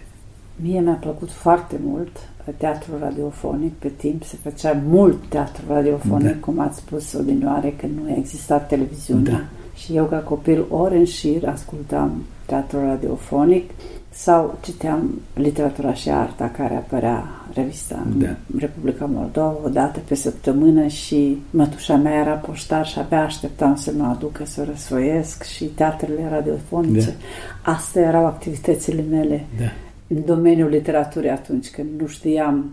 Mie 0.56 0.80
mi-a 0.80 0.98
plăcut 1.00 1.30
foarte 1.30 1.76
mult 1.84 2.28
teatrul 2.56 2.98
radiofonic. 3.00 3.72
Pe 3.72 3.88
timp 3.96 4.24
se 4.24 4.36
făcea 4.42 4.82
mult 4.86 5.26
teatru 5.28 5.62
radiofonic, 5.68 6.26
da. 6.26 6.36
cum 6.40 6.58
ați 6.58 6.78
spus 6.78 7.12
odinioare, 7.12 7.74
că 7.76 7.86
nu 7.86 8.14
exista 8.16 8.58
televiziunea. 8.58 9.32
Da. 9.32 9.44
Și 9.76 9.96
eu, 9.96 10.04
ca 10.04 10.18
copil, 10.18 10.64
ori 10.68 10.96
în 10.96 11.04
șir 11.04 11.48
ascultam 11.48 12.24
teatrul 12.46 12.80
radiofonic 12.80 13.70
sau 14.14 14.58
citeam 14.62 15.20
literatura 15.34 15.94
și 15.94 16.10
arta 16.10 16.50
care 16.56 16.74
apărea 16.74 17.24
revista 17.54 18.06
da. 18.16 18.26
în 18.26 18.58
Republica 18.58 19.04
Moldova 19.04 19.56
o 19.64 19.68
dată 19.68 20.00
pe 20.08 20.14
săptămână 20.14 20.86
și 20.86 21.38
mătușa 21.50 21.96
mea 21.96 22.20
era 22.20 22.32
poștar 22.32 22.86
și 22.86 22.98
abia 22.98 23.22
așteptam 23.22 23.76
să 23.76 23.92
mă 23.96 24.04
aducă 24.04 24.44
să 24.44 24.64
răsfoiesc 24.64 25.42
și 25.42 25.64
teatrele 25.64 26.28
radiofonice. 26.30 27.14
Da. 27.64 27.72
Astea 27.72 28.02
erau 28.02 28.26
activitățile 28.26 29.04
mele 29.10 29.44
da. 29.58 29.72
în 30.06 30.24
domeniul 30.24 30.68
literaturii 30.68 31.30
atunci, 31.30 31.70
când 31.70 31.88
nu 32.00 32.06
știam 32.06 32.72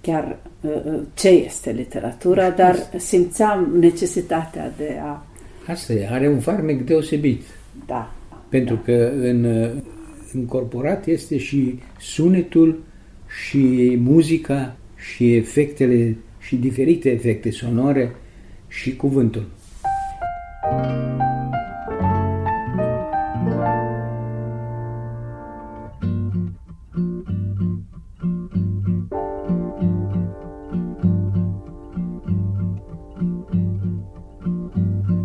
chiar 0.00 0.36
uh, 0.60 0.70
uh 0.84 1.00
ce 1.14 1.28
este 1.28 1.70
literatura, 1.70 2.50
dar 2.50 2.76
simțeam 2.96 3.76
necesitatea 3.80 4.72
de 4.76 4.98
a... 5.02 5.22
Asta 5.68 5.92
e, 5.92 6.08
are 6.10 6.28
un 6.28 6.40
farmec 6.40 6.84
deosebit. 6.84 7.42
Da. 7.86 8.10
Pentru 8.48 8.74
da. 8.74 8.80
că 8.84 9.12
în 9.20 9.44
uh, 9.44 9.70
încorporat 10.32 11.06
este 11.06 11.38
și 11.38 11.78
sunetul 12.00 12.78
și 13.46 13.96
muzica 14.00 14.76
și 14.96 15.34
efectele 15.34 16.16
și 16.40 16.56
diferite 16.56 17.10
efecte 17.10 17.50
sonore 17.50 18.14
și 18.68 18.96
cuvântul. 18.96 19.46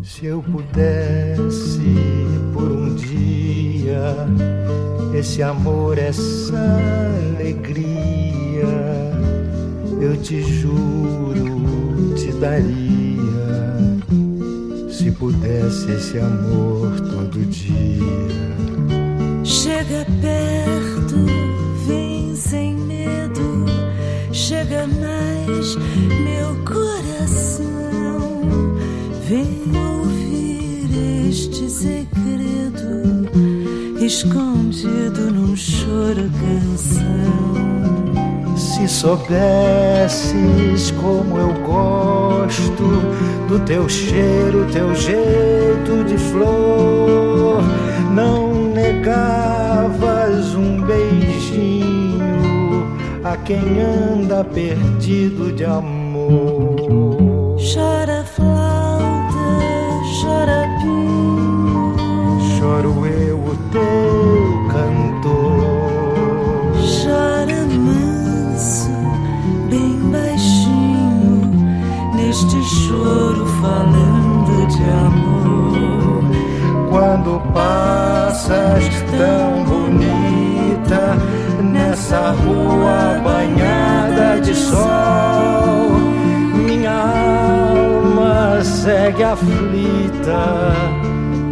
Se 0.02 0.26
eu 0.26 0.44
pudesse 0.52 1.82
por 2.54 2.72
um 2.72 2.96
dia 2.96 4.63
esse 5.24 5.42
amor, 5.42 5.98
essa 5.98 6.54
alegria, 7.38 8.68
eu 10.02 10.18
te 10.18 10.42
juro, 10.42 12.14
te 12.14 12.30
daria. 12.34 13.32
Se 14.90 15.10
pudesse 15.12 15.92
esse 15.92 16.20
amor 16.20 17.00
todo 17.00 17.40
dia. 17.46 18.04
Chega 19.46 20.06
perto, 20.22 21.16
vem 21.88 22.36
sem 22.36 22.76
medo. 22.76 23.66
Chega 24.34 24.86
mais, 24.88 25.78
meu 26.26 26.54
coração. 26.66 28.42
Vem 29.30 29.72
ouvir 29.74 31.30
este 31.30 31.70
segredo 31.70 32.23
escondido 34.06 35.32
num 35.32 35.56
choro 35.56 36.30
canção. 36.40 37.04
Se 38.58 38.88
soubesses 38.88 40.92
como 40.92 41.38
eu 41.38 41.54
gosto 41.66 42.84
do 43.48 43.60
teu 43.66 43.88
cheiro, 43.88 44.68
teu 44.72 44.94
jeito 44.96 46.04
de 46.06 46.18
flor, 46.18 47.62
não 48.14 48.74
negavas 48.74 50.54
um 50.56 50.82
beijinho 50.82 52.04
a 53.24 53.38
quem 53.38 53.82
anda 53.82 54.44
perdido 54.44 55.54
de 55.54 55.64
amor. 55.64 56.76
Chora 57.74 58.23
falando 73.64 74.68
de 74.68 74.84
amor. 74.84 76.24
Quando 76.90 77.40
passas 77.54 78.84
tão 79.18 79.64
bonita 79.64 81.16
nessa 81.64 82.32
rua 82.32 83.22
banhada 83.24 84.42
de 84.42 84.54
sol, 84.54 85.92
minha 86.54 86.92
alma 86.92 88.62
segue 88.64 89.24
aflita 89.24 90.74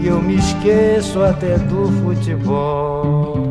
e 0.02 0.08
eu 0.08 0.22
me 0.22 0.36
esqueço 0.36 1.24
até 1.24 1.58
do 1.58 1.88
futebol. 2.04 3.51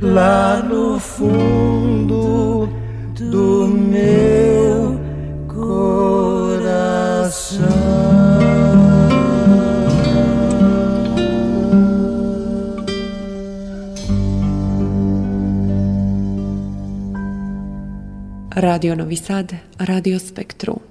Lá 0.00 0.62
no 0.62 0.98
fundo 0.98 2.68
do 3.14 3.68
meu 3.68 4.58
Radio 18.60 18.96
Novi 18.96 19.16
Sad, 19.16 19.54
Radio 19.78 20.18
Spektru. 20.18 20.82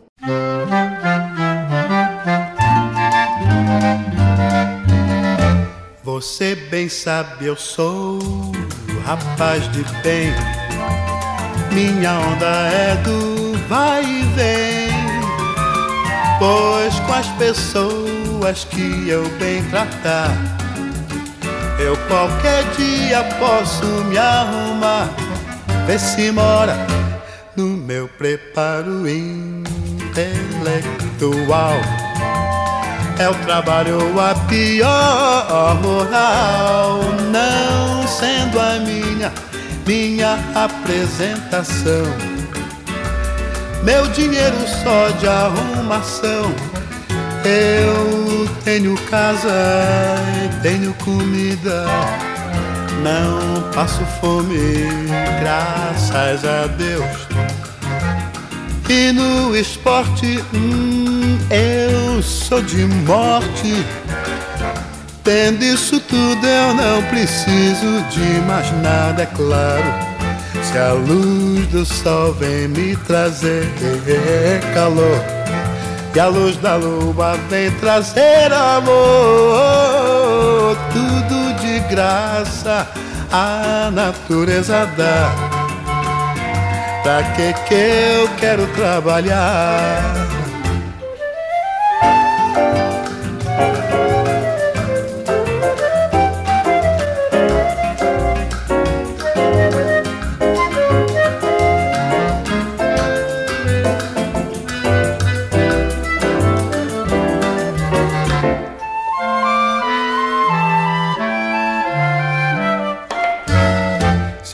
Você 6.02 6.56
bem 6.56 6.88
sabe, 6.88 7.46
eu 7.46 7.58
sou 7.58 8.46
rapaz 9.08 9.63
de 9.72 9.84
bem. 10.04 10.34
Minha 11.72 12.20
onda 12.20 12.46
é 12.46 12.96
do 12.98 13.58
vai 13.70 14.04
e 14.04 14.24
vem. 14.36 14.89
Pois 16.38 17.00
com 17.00 17.13
as 17.13 17.28
pessoas 17.38 18.65
que 18.65 19.08
eu 19.08 19.24
bem 19.39 19.63
tratar, 19.70 20.30
eu 21.80 21.96
qualquer 22.10 22.65
dia 22.72 23.24
posso 23.39 23.86
me 23.86 24.17
arrumar. 24.17 25.10
Vê 25.86 25.98
se 25.98 26.30
mora 26.32 26.76
no 27.56 27.67
meu 27.78 28.10
preparo 28.10 29.08
intelectual 29.08 29.67
é 33.19 33.30
o 33.30 33.36
trabalho 33.45 33.97
a 34.19 34.36
pior 34.47 35.75
moral, 35.82 36.99
não 37.32 38.08
sendo 38.08 38.60
a 38.60 38.80
minha, 38.80 39.32
minha 39.86 40.38
apresentação. 40.56 42.03
Meu 43.84 44.08
dinheiro 44.08 44.56
só 44.84 45.10
de 45.19 45.27
arrumação. 45.27 46.53
Eu 47.43 48.49
tenho 48.63 48.95
casa 49.10 49.47
e 50.43 50.62
tenho 50.62 50.93
comida, 50.95 51.86
não 53.01 53.71
passo 53.71 54.06
fome, 54.19 54.86
graças 55.39 56.43
a 56.43 56.67
Deus. 56.67 57.27
E 58.89 59.12
no 59.12 59.56
esporte, 59.56 60.43
hum, 60.53 61.27
eu 61.49 62.21
sou 62.21 62.62
de 62.62 62.86
morte. 62.86 63.86
Tendo 65.23 65.63
isso 65.63 65.99
tudo, 65.99 66.45
eu 66.45 66.73
não 66.73 67.03
preciso 67.03 68.01
de 68.10 68.41
mais 68.47 68.71
nada, 68.81 69.23
é 69.23 69.25
claro. 69.25 69.93
Se 70.63 70.77
a 70.77 70.93
luz 70.93 71.67
do 71.67 71.86
sol 71.86 72.33
vem 72.33 72.67
me 72.69 72.95
trazer 72.95 73.65
calor, 74.73 75.21
e 76.15 76.19
a 76.19 76.27
luz 76.27 76.57
da 76.57 76.75
lua 76.75 77.38
vem 77.49 77.69
trazer 77.71 78.51
amor, 78.51 78.95
tudo 80.91 81.53
de 81.62 81.79
graça 81.93 82.88
a 83.31 83.91
natureza 83.91 84.88
dá. 84.97 85.31
Pra 87.03 87.23
que 87.36 87.53
que 87.67 87.73
eu 87.73 88.29
quero 88.38 88.65
trabalhar? 88.67 90.37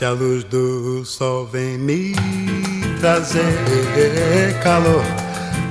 A 0.04 0.10
luz 0.10 0.44
do 0.44 1.02
sol 1.02 1.46
vem 1.46 1.78
me 1.78 2.14
trazer 3.00 3.42
calor. 4.62 5.02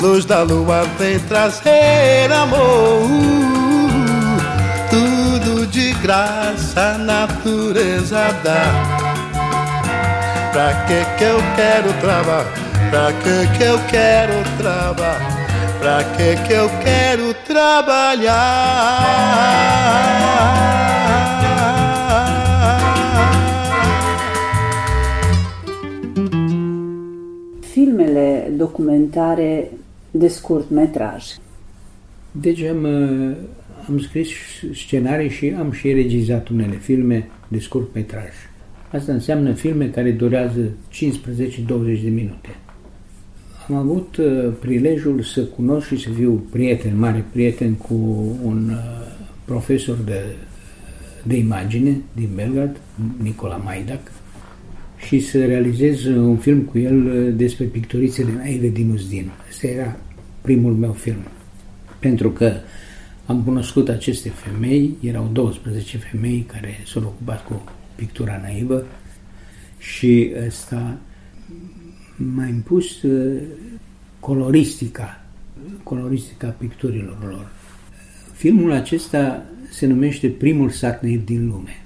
Luz 0.01 0.25
da 0.25 0.41
lua 0.41 0.85
vem 0.97 1.19
trazer 1.19 2.31
amor. 2.31 3.07
Tudo 4.89 5.67
de 5.67 5.93
graça 6.01 6.95
a 6.95 6.97
natureza 6.97 8.35
dá. 8.43 8.65
Pra 10.51 10.73
que 10.87 11.05
que 11.17 11.23
eu 11.25 11.37
quero 11.55 11.93
trabalhar? 12.01 12.51
Pra 12.89 13.13
que 13.13 13.47
que 13.55 13.63
eu 13.63 13.79
quero 13.87 14.33
trabalhar? 14.57 15.21
Pra 15.79 16.03
que 16.03 16.35
que 16.47 16.53
eu 16.53 16.69
quero 16.83 17.35
trabalhar? 17.45 18.33
Documentare 28.57 29.71
de 30.11 30.27
scurt 30.27 30.69
metraj. 30.69 31.23
Deci 32.31 32.61
am, 32.61 32.83
uh, 32.83 33.35
am 33.89 33.99
scris 33.99 34.29
scenarii 34.73 35.29
și 35.29 35.55
am 35.57 35.71
și 35.71 35.91
regizat 35.91 36.47
unele 36.47 36.75
filme 36.75 37.29
de 37.47 37.59
scurt 37.59 37.93
metraj. 37.93 38.31
Asta 38.91 39.11
înseamnă 39.11 39.51
filme 39.51 39.87
care 39.87 40.11
durează 40.11 40.61
15-20 40.61 42.01
de 42.03 42.09
minute. 42.09 42.55
Am 43.67 43.75
avut 43.75 44.17
uh, 44.17 44.53
prilejul 44.59 45.21
să 45.21 45.43
cunosc 45.43 45.87
și 45.87 45.97
să 45.97 46.09
fiu 46.09 46.47
prieten, 46.51 46.99
mare 46.99 47.25
prieten 47.31 47.73
cu 47.73 47.93
un 48.43 48.69
uh, 48.69 49.03
profesor 49.45 49.97
de, 50.05 50.21
de 51.23 51.37
imagine 51.37 51.97
din 52.13 52.29
Belgrad, 52.35 52.77
Nicola 53.21 53.55
Maidac, 53.55 54.11
și 55.05 55.19
să 55.19 55.45
realizez 55.45 56.05
un 56.05 56.37
film 56.37 56.61
cu 56.61 56.77
el 56.77 57.05
uh, 57.05 57.33
despre 57.35 57.65
pictorițele 57.65 58.31
naive 58.31 58.67
din 58.67 58.89
Uzdin. 58.89 59.31
Asta 59.49 59.67
era 59.67 59.99
primul 60.41 60.73
meu 60.73 60.91
film. 60.91 61.27
Pentru 61.99 62.31
că 62.31 62.53
am 63.25 63.41
cunoscut 63.43 63.89
aceste 63.89 64.29
femei, 64.29 64.97
erau 65.01 65.29
12 65.33 65.97
femei 65.97 66.45
care 66.47 66.77
s-au 66.85 67.01
ocupat 67.01 67.45
cu 67.45 67.63
pictura 67.95 68.39
naivă 68.41 68.85
și 69.77 70.33
ăsta 70.45 70.97
m-a 72.15 72.47
impus 72.47 73.01
uh, 73.01 73.41
coloristica, 74.19 75.25
coloristica 75.83 76.47
picturilor 76.47 77.17
lor. 77.29 77.51
Filmul 78.33 78.71
acesta 78.71 79.45
se 79.71 79.85
numește 79.85 80.27
Primul 80.27 80.69
sat 80.69 81.01
naiv 81.01 81.25
din 81.25 81.47
lume 81.47 81.83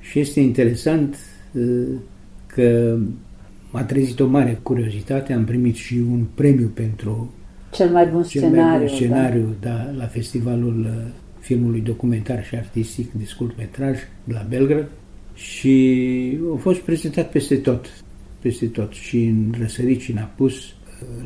și 0.00 0.18
este 0.18 0.40
interesant 0.40 1.16
uh, 1.52 1.86
că 2.54 2.96
m-a 3.70 3.82
trezit 3.82 4.20
o 4.20 4.26
mare 4.26 4.58
curiozitate, 4.62 5.32
am 5.32 5.44
primit 5.44 5.74
și 5.74 5.94
un 6.10 6.24
premiu 6.34 6.66
pentru 6.74 7.34
cel 7.70 7.90
mai 7.90 8.06
bun 8.06 8.22
cel 8.22 8.40
scenariu, 8.40 8.62
mai 8.62 8.78
bun 8.78 8.88
scenariu 8.88 9.54
da. 9.60 9.68
Da, 9.70 9.90
la 9.96 10.06
festivalul 10.06 10.80
uh, 10.80 11.12
filmului 11.38 11.80
documentar 11.80 12.44
și 12.44 12.54
artistic 12.54 13.12
de 13.12 13.24
scurtmetraj 13.24 13.98
la 14.24 14.46
Belgrad. 14.48 14.88
Și 15.34 16.38
a 16.54 16.56
fost 16.56 16.80
prezentat 16.80 17.30
peste 17.30 17.56
tot, 17.56 18.04
peste 18.40 18.66
tot. 18.66 18.92
Și 18.92 19.24
în 19.24 19.54
răsărit 19.58 20.00
și 20.00 20.10
în 20.10 20.18
apus, 20.18 20.54
uh, 20.54 20.72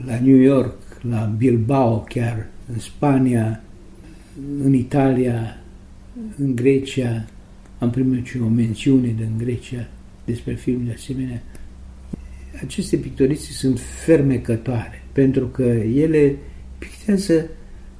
la 0.06 0.20
New 0.20 0.36
York, 0.36 0.76
la 1.10 1.34
Bilbao 1.36 1.98
chiar, 2.08 2.46
în 2.72 2.78
Spania, 2.78 3.62
în 4.64 4.74
Italia, 4.74 5.58
în 6.38 6.54
Grecia, 6.54 7.24
am 7.78 7.90
primit 7.90 8.26
și 8.26 8.40
o 8.40 8.48
mențiune 8.48 9.14
din 9.16 9.30
Grecia 9.36 9.88
despre 10.28 10.54
film 10.54 10.84
de 10.84 10.92
asemenea. 10.92 11.42
Aceste 12.62 12.96
pictorițe 12.96 13.52
sunt 13.52 13.80
fermecătoare, 13.80 15.04
pentru 15.12 15.46
că 15.46 15.62
ele 15.94 16.36
pictează 16.78 17.46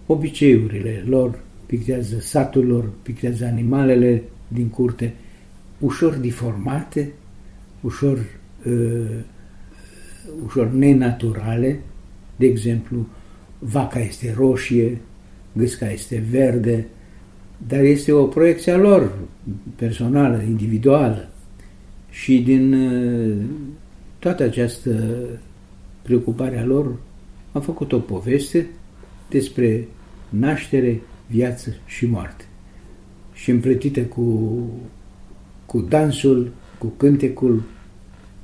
obiceiurile 0.06 1.04
lor, 1.06 1.38
pictează 1.66 2.18
satul 2.20 2.66
lor, 2.66 2.90
pictează 3.02 3.44
animalele 3.44 4.22
din 4.48 4.68
curte, 4.68 5.14
ușor 5.78 6.14
deformate, 6.14 7.12
ușor, 7.80 8.18
uh, 8.66 9.18
ușor 10.44 10.70
nenaturale. 10.70 11.80
De 12.36 12.46
exemplu, 12.46 13.06
vaca 13.58 14.00
este 14.00 14.34
roșie, 14.36 14.98
gâsca 15.52 15.90
este 15.90 16.24
verde, 16.30 16.86
dar 17.66 17.80
este 17.80 18.12
o 18.12 18.24
proiecție 18.24 18.72
a 18.72 18.76
lor 18.76 19.18
personală, 19.76 20.42
individuală. 20.42 21.28
Și 22.22 22.38
din 22.38 22.72
uh, 22.72 23.36
toată 24.18 24.42
această 24.42 25.16
preocupare 26.02 26.58
a 26.58 26.64
lor 26.64 26.96
am 27.52 27.60
făcut 27.60 27.92
o 27.92 27.98
poveste 27.98 28.66
despre 29.28 29.88
naștere, 30.28 31.00
viață 31.26 31.74
și 31.86 32.06
moarte. 32.06 32.44
Și 33.32 33.50
împletită 33.50 34.00
cu, 34.00 34.58
cu 35.66 35.80
dansul, 35.80 36.52
cu 36.78 36.86
cântecul, 36.86 37.62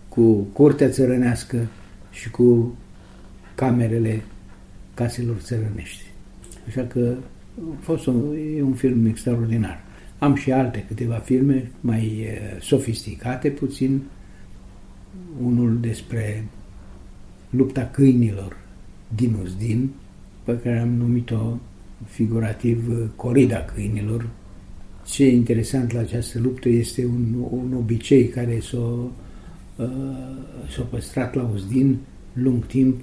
cu 0.08 0.32
curtea 0.32 0.88
țărănească 0.88 1.66
și 2.10 2.30
cu 2.30 2.74
camerele 3.54 4.22
caselor 4.94 5.36
țărănești. 5.36 6.04
Așa 6.66 6.82
că 6.82 7.16
a 7.58 7.80
fost 7.80 8.06
un, 8.06 8.36
e 8.56 8.62
un 8.62 8.74
film 8.74 9.06
extraordinar. 9.06 9.83
Am 10.24 10.34
și 10.34 10.52
alte 10.52 10.84
câteva 10.88 11.14
filme 11.14 11.70
mai 11.80 12.26
sofisticate 12.60 13.48
puțin. 13.48 14.02
Unul 15.42 15.78
despre 15.80 16.44
lupta 17.50 17.90
câinilor 17.92 18.56
din 19.14 19.36
Uzdin, 19.42 19.90
pe 20.44 20.58
care 20.58 20.78
am 20.78 20.88
numit-o 20.88 21.56
figurativ 22.06 23.10
corida 23.16 23.64
câinilor, 23.74 24.28
Ce 25.06 25.24
e 25.24 25.32
interesant 25.32 25.92
la 25.92 26.00
această 26.00 26.38
luptă 26.38 26.68
este 26.68 27.04
un, 27.06 27.34
un 27.50 27.74
obicei 27.76 28.28
care 28.28 28.60
s-a, 28.60 29.10
uh, 29.76 29.86
s-a 30.76 30.82
păstrat 30.90 31.34
la 31.34 31.50
Uzdin 31.54 31.98
lung 32.32 32.66
timp. 32.66 33.00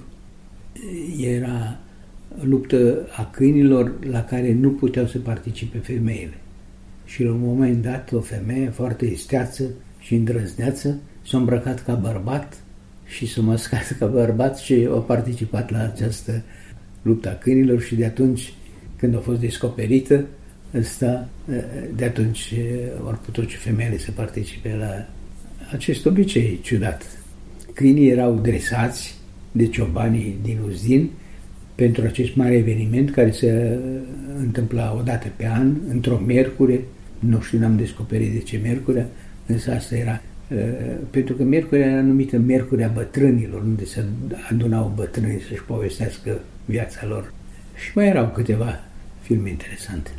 Era 1.20 1.78
luptă 2.40 3.08
a 3.16 3.24
câinilor 3.24 4.04
la 4.04 4.24
care 4.24 4.52
nu 4.52 4.70
puteau 4.70 5.06
să 5.06 5.18
participe 5.18 5.78
femeile. 5.78 6.41
Și 7.04 7.22
la 7.22 7.32
un 7.32 7.40
moment 7.40 7.82
dat, 7.82 8.12
o 8.12 8.20
femeie 8.20 8.68
foarte 8.68 9.04
isteață 9.04 9.64
și 9.98 10.14
îndrăzneață 10.14 10.98
s-a 11.26 11.38
îmbrăcat 11.38 11.84
ca 11.84 11.94
bărbat 11.94 12.62
și 13.06 13.26
s-a 13.26 13.40
măscat 13.40 13.96
ca 13.98 14.06
bărbat 14.06 14.58
și 14.58 14.88
a 14.94 14.98
participat 14.98 15.70
la 15.70 15.82
această 15.82 16.42
luptă 17.02 17.28
a 17.28 17.32
câinilor 17.34 17.80
și 17.80 17.94
de 17.94 18.04
atunci, 18.04 18.52
când 18.96 19.14
a 19.16 19.18
fost 19.18 19.40
descoperită, 19.40 20.26
ăsta, 20.74 21.28
de 21.94 22.04
atunci 22.04 22.54
au 23.04 23.18
putut 23.24 23.48
și 23.48 23.56
femeile 23.56 23.98
să 23.98 24.10
participe 24.10 24.76
la 24.78 25.08
acest 25.72 26.06
obicei 26.06 26.60
ciudat. 26.62 27.02
Câinii 27.74 28.10
erau 28.10 28.34
dresați 28.34 29.14
de 29.52 29.66
ciobanii 29.66 30.38
din 30.42 30.58
Uzdin 30.66 31.10
pentru 31.82 32.04
acest 32.04 32.34
mare 32.34 32.54
eveniment 32.54 33.10
care 33.10 33.30
se 33.30 33.78
întâmpla 34.38 34.96
o 34.98 35.02
dată 35.02 35.26
pe 35.36 35.46
an, 35.46 35.74
într-o 35.88 36.22
miercure, 36.26 36.80
nu 37.18 37.40
știu, 37.40 37.58
n-am 37.58 37.76
descoperit 37.76 38.32
de 38.32 38.38
ce 38.38 38.60
miercurea, 38.62 39.06
însă 39.46 39.72
asta 39.72 39.96
era 39.96 40.20
uh, 40.48 40.58
pentru 41.10 41.34
că 41.34 41.42
miercurea 41.42 41.86
era 41.86 42.00
numită 42.00 42.36
Miercurea 42.36 42.90
Bătrânilor, 42.94 43.62
unde 43.62 43.84
se 43.84 44.04
adunau 44.50 44.92
bătrânii 44.96 45.40
să-și 45.48 45.62
povestească 45.62 46.40
viața 46.64 47.06
lor. 47.06 47.32
Și 47.76 47.90
mai 47.94 48.06
erau 48.06 48.28
câteva 48.34 48.80
filme 49.20 49.48
interesante. 49.48 50.10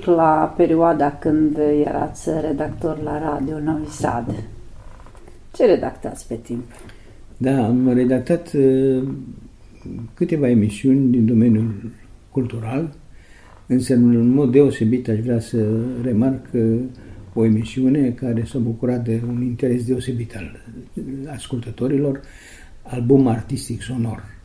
Pic 0.00 0.08
la 0.08 0.54
perioada 0.56 1.18
când 1.18 1.58
erați 1.86 2.30
redactor 2.40 3.02
la 3.02 3.18
Radio 3.18 3.58
Novi 3.58 3.90
Sad. 3.90 4.34
Ce 5.52 5.66
redactați 5.66 6.28
pe 6.28 6.34
timp? 6.34 6.64
Da, 7.36 7.66
am 7.66 7.92
redactat 7.92 8.52
uh, 8.52 9.02
câteva 10.14 10.48
emisiuni 10.48 11.10
din 11.10 11.26
domeniul 11.26 11.90
cultural, 12.30 12.94
însă 13.66 13.94
în 13.94 14.28
mod 14.28 14.52
deosebit 14.52 15.08
aș 15.08 15.18
vrea 15.18 15.40
să 15.40 15.66
remarc 16.02 16.46
uh, 16.52 16.80
o 17.34 17.44
emisiune 17.44 18.10
care 18.10 18.44
s-a 18.44 18.58
bucurat 18.58 19.04
de 19.04 19.20
un 19.28 19.42
interes 19.42 19.86
deosebit 19.86 20.36
al 20.36 20.62
ascultătorilor, 21.34 22.20
album 22.82 23.26
artistic 23.26 23.82
sonor. 23.82 24.39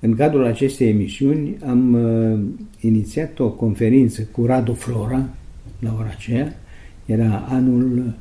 În 0.00 0.14
cadrul 0.14 0.44
acestei 0.44 0.88
emisiuni 0.88 1.56
am 1.66 1.92
uh, 1.92 2.40
inițiat 2.80 3.38
o 3.38 3.50
conferință 3.50 4.22
cu 4.22 4.46
Radu 4.46 4.74
Flora, 4.74 5.28
la 5.78 5.94
ora 5.98 6.08
aceea, 6.10 6.56
era 7.06 7.46
anul 7.48 8.14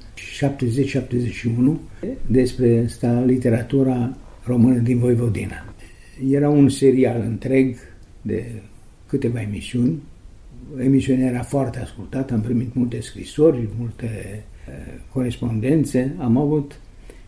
70-71, 0.96 1.78
despre 2.26 2.84
asta 2.86 3.24
literatura 3.26 4.18
română 4.44 4.78
din 4.78 5.00
Voivodina. 5.00 5.66
Era 6.30 6.50
un 6.50 6.70
serial 6.70 7.22
întreg 7.26 7.76
de 8.22 8.52
câteva 9.08 9.42
emisiuni. 9.42 10.02
Emisiunea 10.80 11.28
era 11.28 11.44
foarte 11.44 11.80
ascultată, 11.80 12.34
am 12.34 12.42
primit 12.42 12.74
multe 12.74 13.02
scrisori, 13.02 13.68
multe 13.80 14.44
uh, 14.68 14.74
corespondențe, 15.12 16.16
am 16.18 16.38
avut 16.38 16.80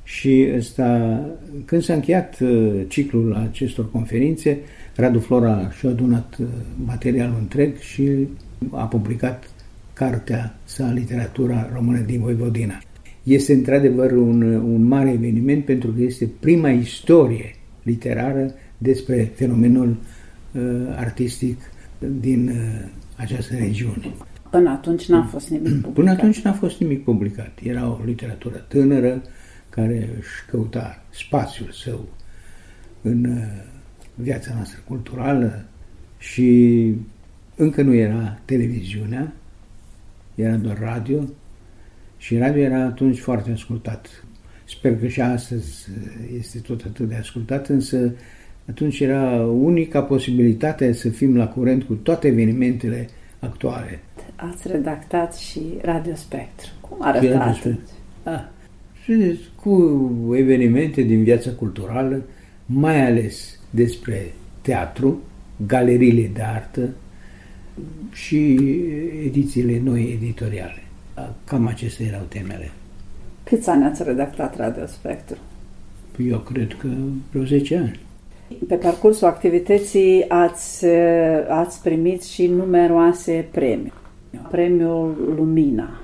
și 0.10 0.48
ăsta, 0.56 1.20
când 1.66 1.82
s-a 1.82 1.94
încheiat 1.94 2.40
uh, 2.40 2.82
ciclul 2.88 3.36
acestor 3.50 3.92
conferințe, 3.92 4.58
Radu 4.96 5.20
Flora 5.20 5.72
și-a 5.72 5.90
adunat 5.90 6.38
uh, 6.40 6.48
materialul 6.86 7.36
întreg 7.40 7.78
și 7.78 8.28
a 8.72 8.84
publicat 8.86 9.52
cartea 9.94 10.58
sa 10.64 10.92
Literatura 10.92 11.70
Română 11.74 12.00
din 12.00 12.22
Voivodina. 12.22 12.82
Este 13.24 13.54
într-adevăr 13.54 14.12
un, 14.12 14.42
un 14.54 14.84
mare 14.84 15.12
eveniment 15.12 15.66
pentru 15.66 15.92
că 15.92 16.02
este 16.02 16.30
prima 16.40 16.70
istorie 16.70 17.56
literară 17.84 18.54
despre 18.78 19.32
fenomenul 19.36 19.98
uh, 20.52 20.62
artistic 20.96 21.58
din 22.20 22.48
uh, 22.48 22.90
această 23.16 23.56
regiune. 23.56 24.14
Până 24.50 24.70
atunci 24.70 25.08
n-a 25.08 25.24
fost 25.24 25.50
nimic 25.50 25.64
publicat. 25.72 25.94
Până 25.94 26.12
atunci 26.12 26.42
n-a 26.42 26.54
fost 26.54 26.80
nimic 26.80 27.04
publicat. 27.04 27.60
Era 27.64 27.88
o 27.90 28.00
literatură 28.06 28.66
tânără 28.68 29.22
care 29.70 30.10
își 30.18 30.46
căuta 30.50 31.04
spațiul 31.10 31.72
său 31.72 32.08
în 33.02 33.26
uh, 33.26 33.44
viața 34.16 34.54
noastră 34.54 34.80
culturală 34.88 35.66
și 36.18 36.94
încă 37.56 37.82
nu 37.82 37.94
era 37.94 38.40
televiziunea, 38.46 39.34
era 40.36 40.56
doar 40.56 40.80
radio 40.80 41.24
și 42.18 42.38
radio 42.38 42.62
era 42.62 42.84
atunci 42.84 43.20
foarte 43.20 43.52
ascultat. 43.52 44.24
Sper 44.66 45.00
că 45.00 45.08
și 45.08 45.22
astăzi 45.22 45.88
este 46.38 46.60
tot 46.60 46.84
atât 46.88 47.08
de 47.08 47.16
ascultat, 47.16 47.68
însă 47.68 48.12
atunci 48.70 49.00
era 49.00 49.46
unica 49.46 50.02
posibilitate 50.02 50.92
să 50.92 51.10
fim 51.10 51.38
la 51.38 51.48
curent 51.48 51.84
cu 51.84 51.94
toate 51.94 52.28
evenimentele 52.28 53.08
actuale. 53.40 54.00
Ați 54.36 54.68
redactat 54.68 55.36
și 55.36 55.62
Radio 55.82 56.16
Spectru. 56.16 56.70
Cum 56.82 56.98
arăta 57.02 57.40
atunci? 57.40 57.78
Ah, 58.24 58.44
cu 59.56 60.36
evenimente 60.36 61.02
din 61.02 61.24
viața 61.24 61.52
culturală, 61.52 62.22
mai 62.66 63.06
ales 63.06 63.60
despre 63.70 64.34
teatru, 64.62 65.22
galeriile 65.68 66.30
de 66.34 66.42
artă, 66.42 66.90
și 68.12 68.60
edițiile 69.26 69.82
noi 69.84 70.20
editoriale. 70.22 70.84
Cam 71.44 71.68
acestea 71.68 72.06
erau 72.06 72.26
temele. 72.28 72.72
Câți 73.44 73.70
ani 73.70 73.84
ați 73.84 74.04
redactat 74.04 74.58
Radio 74.58 74.86
Spectru? 74.86 75.38
Eu 76.30 76.38
cred 76.38 76.76
că 76.80 76.88
vreo 77.32 77.44
10 77.44 77.78
ani. 77.78 78.00
Pe 78.68 78.76
parcursul 78.76 79.28
activității 79.28 80.26
ați, 80.28 80.86
ați 81.50 81.82
primit 81.82 82.24
și 82.24 82.48
numeroase 82.48 83.48
premii. 83.52 83.94
Premiul 84.52 85.34
Lumina, 85.36 86.00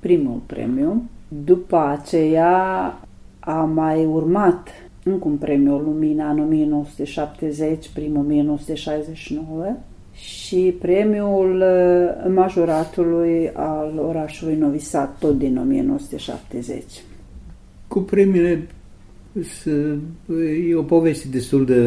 primul 0.00 0.40
premiu. 0.46 1.08
După 1.28 1.76
aceea 1.76 2.98
a 3.40 3.52
mai 3.52 4.04
urmat 4.04 4.68
încă 5.02 5.28
un 5.28 5.36
premiu 5.36 5.78
Lumina 5.78 6.30
în 6.30 6.38
1970, 6.38 7.88
primul 7.88 8.24
1969 8.24 9.76
și 10.14 10.74
premiul 10.80 11.60
uh, 11.60 12.32
majoratului 12.34 13.50
al 13.52 13.98
orașului 13.98 14.56
Novi 14.56 14.78
Sad, 14.78 15.18
tot 15.18 15.38
din 15.38 15.56
1970. 15.56 16.82
Cu 17.88 18.00
premiile 18.00 18.68
e 20.68 20.74
o 20.74 20.82
poveste 20.82 21.28
destul 21.28 21.64
de 21.64 21.80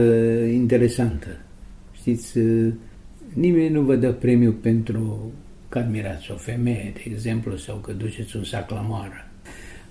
interesantă. 0.53 1.27
Știți, 1.91 2.37
uh, 2.37 2.73
nimeni 3.33 3.73
nu 3.73 3.81
vă 3.81 3.95
dă 3.95 4.11
premiu 4.11 4.51
pentru 4.51 5.31
că 5.69 5.79
admirați 5.79 6.31
o 6.31 6.35
femeie, 6.35 6.91
de 6.93 7.01
exemplu, 7.05 7.55
sau 7.55 7.75
că 7.75 7.91
duceți 7.91 8.37
un 8.37 8.43
sac 8.43 8.69
la 8.69 8.85
moară. 8.87 9.26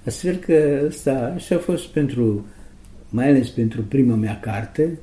Astfel 0.07 0.37
că 0.37 0.87
asta 0.89 1.33
așa 1.35 1.55
a 1.55 1.59
fost 1.59 1.87
pentru, 1.87 2.47
mai 3.09 3.29
ales 3.29 3.49
pentru 3.49 3.83
prima 3.83 4.15
mea 4.15 4.41
carte, 4.41 4.99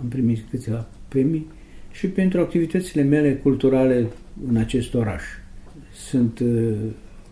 am 0.00 0.08
primit 0.08 0.44
câteva 0.50 0.86
premii, 1.08 1.46
și 1.90 2.08
pentru 2.08 2.40
activitățile 2.40 3.02
mele 3.02 3.34
culturale 3.34 4.06
în 4.48 4.56
acest 4.56 4.94
oraș. 4.94 5.22
Sunt 5.92 6.38
uh, 6.38 6.74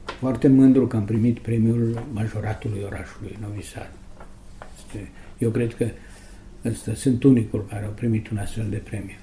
foarte 0.04 0.48
mândru 0.48 0.86
că 0.86 0.96
am 0.96 1.04
primit 1.04 1.38
premiul 1.38 2.06
majoratului 2.12 2.82
orașului 2.84 3.38
Novi 3.40 3.62
Sad. 3.62 3.90
Eu 5.38 5.50
cred 5.50 5.74
că 5.74 5.86
ăsta, 6.64 6.94
sunt 6.94 7.22
unicul 7.22 7.66
care 7.68 7.84
au 7.84 7.90
primit 7.90 8.28
un 8.28 8.36
astfel 8.36 8.66
de 8.70 8.76
premiu. 8.76 9.16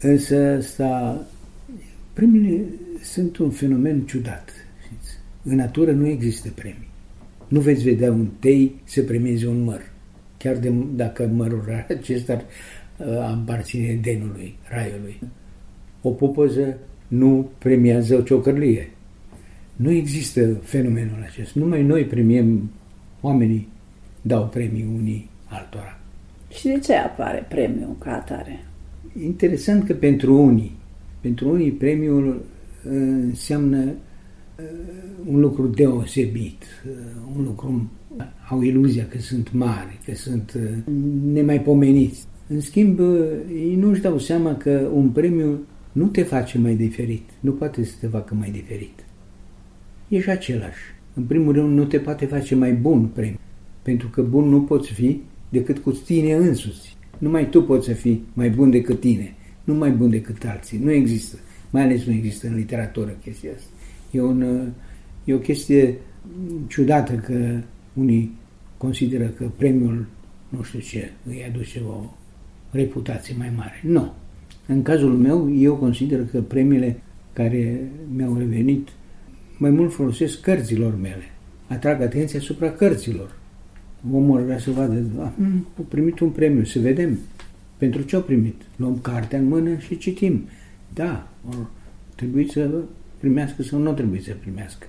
Însă 0.00 0.36
asta, 0.36 1.22
premiile 2.12 2.64
sunt 3.02 3.36
un 3.36 3.50
fenomen 3.50 4.00
ciudat. 4.00 4.50
Știți? 5.40 5.54
În 5.54 5.56
natură 5.56 5.92
nu 5.92 6.06
există 6.06 6.48
premii. 6.54 6.88
Nu 7.48 7.60
veți 7.60 7.82
vedea 7.82 8.12
un 8.12 8.28
tei 8.38 8.74
să 8.84 9.02
premieze 9.02 9.46
un 9.46 9.62
măr. 9.62 9.80
Chiar 10.36 10.56
de, 10.56 10.72
dacă 10.94 11.26
mărul 11.26 11.64
acesta 11.88 12.44
aparține 13.20 13.98
denului, 14.02 14.54
raiului. 14.68 15.18
O 16.02 16.10
pupăză 16.10 16.76
nu 17.08 17.50
premiază 17.58 18.16
o 18.16 18.20
ciocărlie. 18.20 18.90
Nu 19.76 19.90
există 19.90 20.54
fenomenul 20.62 21.26
acesta. 21.26 21.60
Numai 21.60 21.82
noi 21.82 22.04
premiem, 22.04 22.70
oamenii 23.20 23.68
dau 24.22 24.46
premii 24.46 24.86
unii 24.98 25.30
altora. 25.44 25.98
Și 26.48 26.66
de 26.66 26.78
ce 26.78 26.94
apare 26.94 27.46
premiul 27.48 27.96
ca 27.98 28.14
atare? 28.14 28.64
Interesant 29.22 29.86
că 29.86 29.94
pentru 29.94 30.42
unii, 30.42 30.72
pentru 31.20 31.50
unii 31.50 31.70
premiul 31.70 32.28
uh, 32.28 32.92
înseamnă 33.22 33.84
uh, 33.84 33.90
un 35.26 35.40
lucru 35.40 35.66
deosebit, 35.66 36.64
uh, 36.86 36.92
un 37.36 37.44
lucru 37.44 37.90
au 38.48 38.62
iluzia 38.62 39.06
că 39.06 39.18
sunt 39.18 39.52
mari, 39.52 39.98
că 40.04 40.14
sunt 40.14 40.58
nemaipomeniți. 41.32 42.24
În 42.48 42.60
schimb, 42.60 43.00
ei 43.54 43.76
nu-și 43.76 44.00
dau 44.00 44.18
seama 44.18 44.56
că 44.56 44.90
un 44.94 45.08
premiu 45.08 45.58
nu 45.92 46.06
te 46.06 46.22
face 46.22 46.58
mai 46.58 46.74
diferit, 46.74 47.22
nu 47.40 47.52
poate 47.52 47.84
să 47.84 47.92
te 48.00 48.06
facă 48.06 48.34
mai 48.34 48.50
diferit. 48.50 49.04
Ești 50.08 50.30
același. 50.30 50.80
În 51.14 51.22
primul 51.22 51.52
rând, 51.52 51.76
nu 51.76 51.84
te 51.84 51.98
poate 51.98 52.26
face 52.26 52.54
mai 52.54 52.72
bun 52.72 53.06
premiu, 53.06 53.38
pentru 53.82 54.08
că 54.08 54.22
bun 54.22 54.48
nu 54.48 54.62
poți 54.62 54.92
fi 54.92 55.20
decât 55.48 55.78
cu 55.78 55.90
tine 55.90 56.34
însuți. 56.34 56.96
Numai 57.18 57.48
tu 57.48 57.62
poți 57.62 57.86
să 57.86 57.92
fii 57.92 58.24
mai 58.32 58.50
bun 58.50 58.70
decât 58.70 59.00
tine, 59.00 59.34
nu 59.64 59.74
mai 59.74 59.90
bun 59.90 60.10
decât 60.10 60.44
alții. 60.44 60.78
Nu 60.78 60.90
există. 60.90 61.36
Mai 61.70 61.82
ales 61.82 62.04
nu 62.04 62.12
există 62.12 62.46
în 62.46 62.54
literatură 62.54 63.18
chestia 63.22 63.50
asta. 63.56 63.68
E, 64.10 64.20
un, 64.20 64.68
e 65.24 65.34
o 65.34 65.38
chestie 65.38 65.98
ciudată 66.68 67.12
că 67.14 67.58
unii 67.92 68.38
consideră 68.76 69.26
că 69.26 69.50
premiul, 69.56 70.06
nu 70.48 70.62
știu 70.62 70.78
ce, 70.78 71.10
îi 71.26 71.44
aduce 71.48 71.82
o 71.88 72.04
reputație 72.70 73.34
mai 73.38 73.52
mare. 73.56 73.80
Nu. 73.82 74.12
În 74.66 74.82
cazul 74.82 75.12
meu, 75.12 75.54
eu 75.54 75.74
consider 75.74 76.26
că 76.26 76.40
premiile 76.40 77.00
care 77.32 77.90
mi-au 78.14 78.36
revenit 78.36 78.88
mai 79.58 79.70
mult 79.70 79.92
folosesc 79.92 80.40
cărților 80.40 80.96
mele. 81.00 81.30
Atrag 81.66 82.00
atenția 82.00 82.38
asupra 82.38 82.70
cărților. 82.70 83.38
Omul 84.12 84.44
vrea 84.44 84.58
să 84.58 84.70
vadă, 84.70 85.02
a 85.18 85.32
primit 85.88 86.18
un 86.18 86.30
premiu, 86.30 86.64
să 86.64 86.78
vedem. 86.78 87.18
Pentru 87.76 88.02
ce 88.02 88.16
au 88.16 88.22
primit? 88.22 88.54
Luăm 88.76 88.98
cartea 88.98 89.38
în 89.38 89.44
mână 89.44 89.78
și 89.78 89.98
citim. 89.98 90.44
Da, 90.94 91.28
or, 91.48 91.70
trebuie 92.14 92.46
să 92.46 92.70
primească 93.20 93.62
sau 93.62 93.78
nu 93.78 93.92
trebuie 93.92 94.20
să 94.20 94.32
primească. 94.40 94.86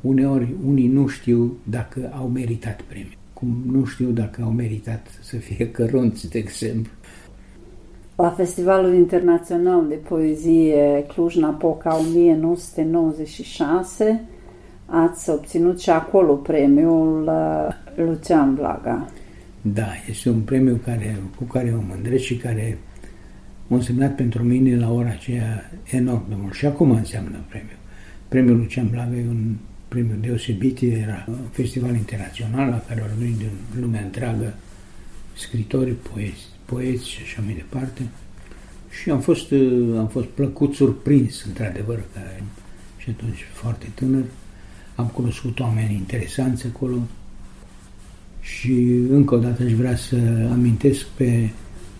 Uneori, 0.00 0.54
unii 0.66 0.88
nu 0.88 1.06
știu 1.06 1.56
dacă 1.62 2.12
au 2.14 2.28
meritat 2.28 2.82
premiul 2.82 3.22
cum 3.44 3.56
nu 3.72 3.84
știu 3.84 4.10
dacă 4.10 4.42
au 4.44 4.50
meritat 4.50 5.06
să 5.20 5.36
fie 5.36 5.70
cărunți, 5.70 6.30
de 6.30 6.38
exemplu. 6.38 6.92
La 8.16 8.30
Festivalul 8.30 8.94
Internațional 8.94 9.88
de 9.88 9.94
Poezie 9.94 11.04
Cluj-Napoca 11.08 11.98
1996 11.98 14.24
ați 14.86 15.30
obținut 15.30 15.80
și 15.80 15.90
acolo 15.90 16.34
premiul 16.34 17.22
uh, 17.22 17.68
Lucian 17.96 18.54
Blaga. 18.54 19.08
Da, 19.60 19.86
este 20.08 20.28
un 20.28 20.40
premiu 20.40 20.80
care, 20.84 21.16
cu 21.36 21.44
care 21.44 21.70
mă 21.70 21.82
mândresc 21.88 22.24
și 22.24 22.36
care 22.36 22.78
a 23.68 23.74
însemnat 23.74 24.14
pentru 24.14 24.42
mine 24.42 24.76
la 24.76 24.92
ora 24.92 25.08
aceea 25.08 25.70
enorm 25.90 26.28
de 26.28 26.34
mult. 26.38 26.54
Și 26.54 26.66
acum 26.66 26.90
înseamnă 26.90 27.38
premiu. 27.48 27.76
Premiul 28.28 28.56
Lucian 28.56 28.88
Blaga 28.88 29.16
e 29.16 29.24
un 29.28 29.54
premiu 29.88 30.16
deosebit, 30.20 30.80
era 30.80 31.24
un 31.28 31.48
festival 31.50 31.94
internațional 31.94 32.68
la 32.68 32.84
care 32.88 33.00
au 33.00 33.06
venit 33.18 33.36
din 33.36 33.48
lumea 33.80 34.02
întreagă 34.02 34.54
scritori, 35.36 35.90
poeți, 35.90 36.46
poeți 36.64 37.08
și 37.08 37.20
așa 37.22 37.42
mai 37.44 37.54
departe. 37.54 38.02
Și 39.02 39.10
am 39.10 39.20
fost, 39.20 39.52
am 39.98 40.08
fost 40.08 40.26
plăcut 40.26 40.74
surprins, 40.74 41.44
într-adevăr, 41.44 41.96
că 42.12 42.20
și 42.96 43.10
atunci 43.10 43.46
foarte 43.52 43.86
tânăr. 43.94 44.24
Am 44.94 45.06
cunoscut 45.06 45.60
oameni 45.60 45.94
interesanți 45.94 46.66
acolo 46.66 46.98
și 48.40 48.72
încă 49.10 49.34
o 49.34 49.38
dată 49.38 49.62
aș 49.62 49.72
vrea 49.72 49.96
să 49.96 50.16
amintesc 50.52 51.06
pe 51.06 51.50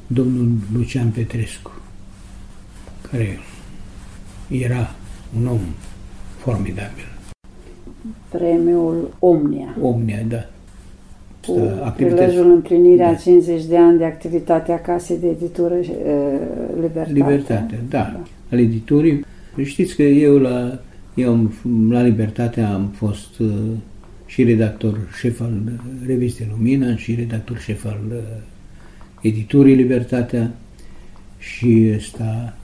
domnul 0.06 0.48
Lucian 0.74 1.08
Petrescu, 1.08 1.70
care 3.10 3.38
era 4.48 4.94
un 5.38 5.46
om 5.46 5.60
formidabil. 6.38 7.12
Premiul 8.28 9.14
Omnia. 9.18 9.76
Omnia, 9.80 10.22
da. 10.28 10.48
Cu 11.46 11.92
prilejul 11.96 12.50
împlinirea 12.50 13.10
da. 13.10 13.16
50 13.16 13.64
de 13.64 13.76
ani 13.76 13.98
de 13.98 14.04
activitate 14.04 14.72
a 14.72 14.80
Casei 14.80 15.18
de 15.18 15.26
Editură 15.28 15.74
uh, 15.74 15.86
Libertate. 16.74 17.12
Libertate, 17.12 17.78
da. 17.88 17.98
da. 17.98 18.22
Al 18.52 18.58
editurii. 18.58 19.24
Știți 19.62 19.94
că 19.96 20.02
eu 20.02 20.38
la, 20.38 20.78
eu 21.14 21.50
la 21.90 22.02
Libertate 22.02 22.60
am 22.60 22.86
fost 22.86 23.38
uh, 23.38 23.48
și 24.26 24.44
redactor 24.44 24.98
șef 25.18 25.40
al 25.40 25.62
revistei 26.06 26.48
Lumina 26.50 26.96
și 26.96 27.14
redactor 27.14 27.58
șef 27.58 27.84
al 27.84 28.00
uh, 28.08 28.18
editurii 29.24 29.74
Libertatea 29.74 30.54
și 31.38 31.92
ăsta, 31.96 32.56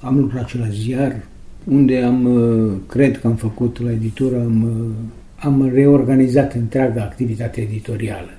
am 0.00 0.18
lucrat 0.18 0.48
și 0.48 0.58
la 0.58 0.68
ziar, 0.68 1.26
unde 1.64 2.02
am, 2.02 2.24
uh, 2.24 2.72
cred 2.86 3.20
că 3.20 3.26
am 3.26 3.36
făcut 3.36 3.80
la 3.80 3.92
editură, 3.92 4.40
am, 4.40 4.62
uh, 4.62 4.94
am 5.36 5.70
reorganizat 5.72 6.54
întreaga 6.54 7.02
activitate 7.02 7.60
editorială. 7.60 8.30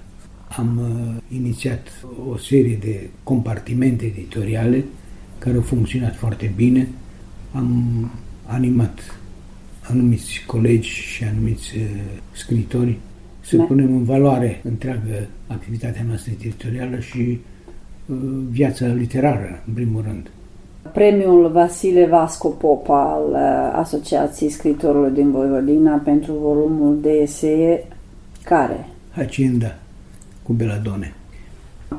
Am 0.57 0.81
inițiat 1.35 1.87
o 2.31 2.37
serie 2.37 2.77
de 2.81 3.09
compartimente 3.23 4.05
editoriale 4.05 4.83
care 5.37 5.55
au 5.55 5.61
funcționat 5.61 6.15
foarte 6.15 6.51
bine. 6.55 6.87
Am 7.51 8.11
animat 8.45 9.19
anumiți 9.89 10.43
colegi 10.45 10.89
și 10.89 11.23
anumiți 11.23 11.77
uh, 11.77 11.83
scritori 12.31 12.97
să 13.49 13.57
da. 13.57 13.63
punem 13.63 13.95
în 13.95 14.03
valoare 14.03 14.61
întreagă 14.63 15.27
activitatea 15.47 16.03
noastră 16.07 16.31
editorială 16.39 16.99
și 16.99 17.39
uh, 18.05 18.17
viața 18.49 18.85
literară, 18.85 19.63
în 19.67 19.73
primul 19.73 20.01
rând. 20.01 20.29
Premiul 20.93 21.51
Vasile 21.51 22.05
Vasco 22.05 22.47
Popa 22.47 23.01
al 23.01 23.29
uh, 23.31 23.79
Asociației 23.79 24.49
Scritorilor 24.49 25.09
din 25.09 25.31
Voivodina 25.31 25.95
pentru 25.95 26.33
volumul 26.33 26.99
de 27.01 27.09
esee 27.09 27.87
care? 28.43 28.87
Hacienda 29.11 29.75
cu 30.43 30.53
Beladone. 30.53 31.13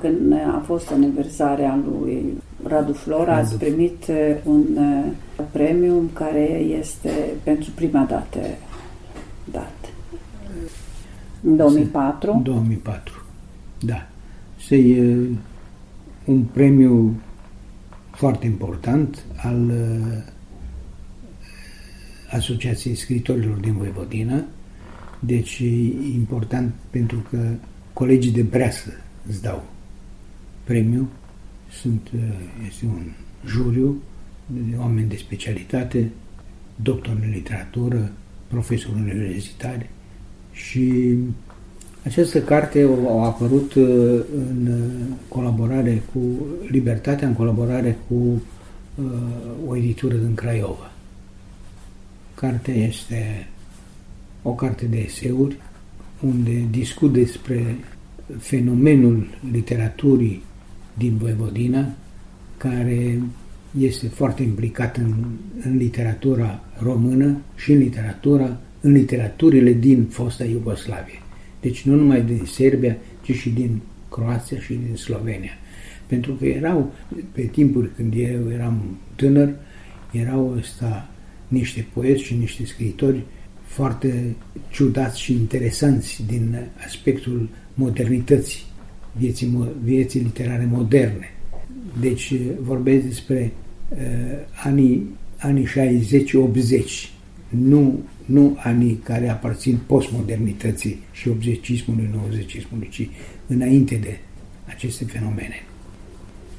Când 0.01 0.33
a 0.33 0.63
fost 0.67 0.91
aniversarea 0.91 1.79
lui 1.91 2.35
Radu 2.67 2.93
Flora, 2.93 3.25
Radu. 3.25 3.41
ați 3.41 3.59
primit 3.59 4.05
uh, 4.09 4.17
un 4.45 4.65
uh, 4.77 5.05
premiu 5.53 6.11
care 6.13 6.63
este 6.79 7.11
pentru 7.43 7.71
prima 7.75 8.07
dată 8.09 8.39
dat. 9.53 9.80
În 11.43 11.57
2004? 11.57 12.33
În 12.33 12.43
2004, 12.43 13.23
da. 13.81 14.07
Se 14.67 14.77
e 14.77 15.17
un 16.25 16.43
premiu 16.43 17.21
foarte 18.11 18.47
important 18.47 19.25
al 19.37 19.71
uh, 19.71 20.23
Asociației 22.31 22.95
Scritorilor 22.95 23.57
din 23.57 23.77
Voivodina, 23.77 24.45
deci 25.19 25.59
e 25.59 25.69
important 26.15 26.75
pentru 26.91 27.25
că 27.31 27.39
colegii 27.93 28.33
de 28.33 28.43
breasă 28.43 28.91
îți 29.29 29.43
dau 29.43 29.65
premiu 30.65 31.09
sunt, 31.71 32.09
uh, 32.15 32.21
este 32.69 32.85
un 32.85 33.03
juriu 33.47 34.03
de 34.47 34.77
oameni 34.79 35.09
de 35.09 35.17
specialitate, 35.17 36.11
doctor 36.77 37.19
în 37.23 37.31
literatură, 37.31 38.13
profesori 38.49 39.01
universitari 39.01 39.89
și 40.65 41.17
această 42.05 42.41
carte 42.41 42.89
a 43.09 43.25
apărut 43.25 43.75
uh, 43.75 44.21
în 44.37 44.69
colaborare 45.29 46.03
cu 46.13 46.21
Libertatea, 46.69 47.29
în 47.29 47.35
colaborare 47.35 47.99
cu 48.09 48.15
uh, 48.15 49.05
o 49.67 49.77
editură 49.77 50.15
din 50.15 50.35
Craiova. 50.35 50.93
Cartea 52.35 52.75
este 52.75 53.49
o 54.43 54.53
carte 54.55 54.87
de 54.87 54.99
eseuri 54.99 55.57
unde 56.21 56.67
discut 56.71 57.13
despre 57.13 57.77
fenomenul 58.39 59.27
literaturii 59.53 60.43
din 60.95 61.17
Voivodina, 61.17 61.89
care 62.57 63.23
este 63.79 64.09
foarte 64.09 64.43
implicat 64.43 64.97
în, 64.97 65.15
în 65.65 65.77
literatura 65.77 66.61
română 66.83 67.37
și 67.57 67.73
în 67.73 67.79
literatura, 67.79 68.61
în 68.81 68.93
literaturile 68.93 69.73
din 69.73 70.05
fosta 70.05 70.45
Iugoslavie. 70.45 71.23
Deci 71.61 71.83
nu 71.83 71.95
numai 71.95 72.23
din 72.23 72.43
Serbia, 72.45 72.97
ci 73.23 73.33
și 73.33 73.51
din 73.51 73.81
Croația 74.11 74.59
și 74.61 74.73
din 74.73 74.97
Slovenia. 74.97 75.53
Pentru 76.07 76.33
că 76.33 76.47
erau, 76.47 76.93
pe 77.33 77.43
timpuri 77.43 77.91
când 77.95 78.15
eu 78.17 78.51
eram 78.53 78.99
tânăr, 79.17 79.55
erau 80.13 80.55
ăsta 80.59 81.11
niște 81.49 81.87
poeți 81.93 82.23
și 82.23 82.35
niște 82.35 82.65
scritori 82.65 83.23
foarte 83.63 84.37
ciudați 84.71 85.21
și 85.21 85.33
interesanți 85.33 86.23
din 86.27 86.59
aspectul 86.87 87.49
modernității 87.75 88.63
vieții, 89.13 89.59
vieții 89.83 90.21
literare 90.21 90.69
moderne. 90.71 91.35
Deci 92.01 92.35
vorbesc 92.61 93.05
despre 93.05 93.53
uh, 93.89 93.99
anii, 94.65 95.07
anii 95.39 95.67
60-80, 95.67 95.69
nu, 97.49 98.01
nu 98.31 98.57
anii 98.59 99.01
care 99.05 99.29
aparțin 99.29 99.79
postmodernității 99.87 101.03
și 101.13 101.31
80-ismului, 101.31 102.11
90-ismului, 102.11 102.89
ci 102.91 103.09
înainte 103.47 103.95
de 103.95 104.19
aceste 104.69 105.05
fenomene. 105.05 105.65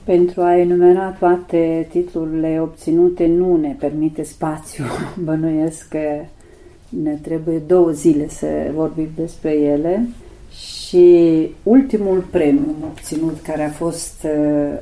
Pentru 0.04 0.42
a 0.42 0.58
enumera 0.58 1.10
toate 1.10 1.88
titlurile 1.90 2.62
obținute 2.62 3.28
nu 3.28 3.58
ne 3.58 3.76
permite 3.80 4.24
spațiu. 4.24 4.84
Bănuiesc 5.26 5.88
că 5.88 6.00
ne 6.90 7.14
trebuie 7.22 7.58
două 7.58 7.92
zile 7.92 8.30
să 8.30 8.48
vorbim 8.74 9.10
despre 9.16 9.52
ele. 9.52 10.08
Și 10.52 11.48
ultimul 11.64 12.26
premiu 12.32 12.76
obținut, 12.84 13.40
care 13.42 13.64
a 13.64 13.70
fost 13.70 14.24
uh, 14.24 14.78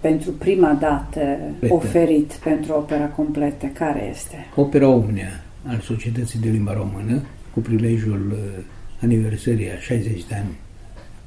pentru 0.00 0.30
prima 0.30 0.72
dată 0.80 1.20
Plete. 1.58 1.74
oferit 1.74 2.32
pentru 2.32 2.72
opera 2.72 3.06
completă, 3.06 3.66
care 3.66 4.08
este? 4.10 4.46
Opera 4.56 4.88
Omnia 4.88 5.42
al 5.66 5.80
Societății 5.80 6.38
de 6.38 6.48
Limba 6.48 6.72
Română, 6.72 7.22
cu 7.52 7.60
prilejul 7.60 8.32
uh, 8.32 8.64
aniversării 9.00 9.70
a 9.70 9.78
60 9.78 10.24
de 10.28 10.34
ani 10.34 10.56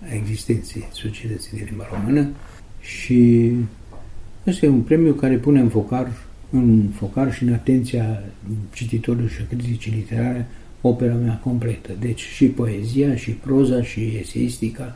a 0.10 0.14
existenței 0.14 0.88
Societății 0.92 1.58
de 1.58 1.64
Limba 1.70 1.86
Română 1.94 2.30
și 2.80 3.52
este 4.44 4.68
un 4.68 4.82
premiu 4.82 5.14
care 5.14 5.36
pune 5.36 5.60
în 5.60 5.70
focar, 5.70 6.12
în 6.50 6.90
focar 6.96 7.34
și 7.34 7.44
în 7.44 7.54
atenția 7.54 8.24
cititorilor 8.74 9.30
și 9.30 9.44
criticii 9.44 9.92
literare 9.92 10.48
opera 10.82 11.14
mea 11.14 11.40
completă. 11.44 11.92
Deci 12.00 12.22
și 12.22 12.46
poezia, 12.46 13.16
și 13.16 13.32
proza, 13.32 13.84
și 13.84 14.18
eseistica, 14.20 14.96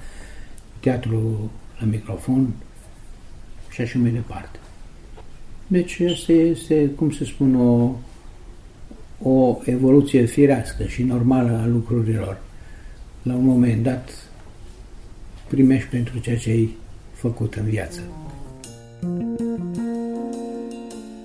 teatru 0.80 1.52
la 1.80 1.86
microfon 1.86 2.54
și 3.70 3.82
așa 3.82 4.00
mai 4.00 4.10
departe. 4.10 4.60
Deci 5.68 6.00
asta 6.00 6.32
este, 6.32 6.86
cum 6.86 7.12
să 7.12 7.24
spun, 7.24 7.56
o, 7.56 7.96
o 9.24 9.57
evoluție 9.63 10.26
firească 10.26 10.84
și 10.84 11.03
normală 11.03 11.59
a 11.63 11.67
lucrurilor. 11.67 12.38
La 13.24 13.34
un 13.34 13.45
moment 13.45 13.84
dat 13.84 14.09
primești 15.47 15.89
pentru 15.89 16.20
ceea 16.20 16.38
ce 16.38 16.49
ai 16.49 16.76
făcut 17.13 17.53
în 17.53 17.65
viață. 17.65 18.01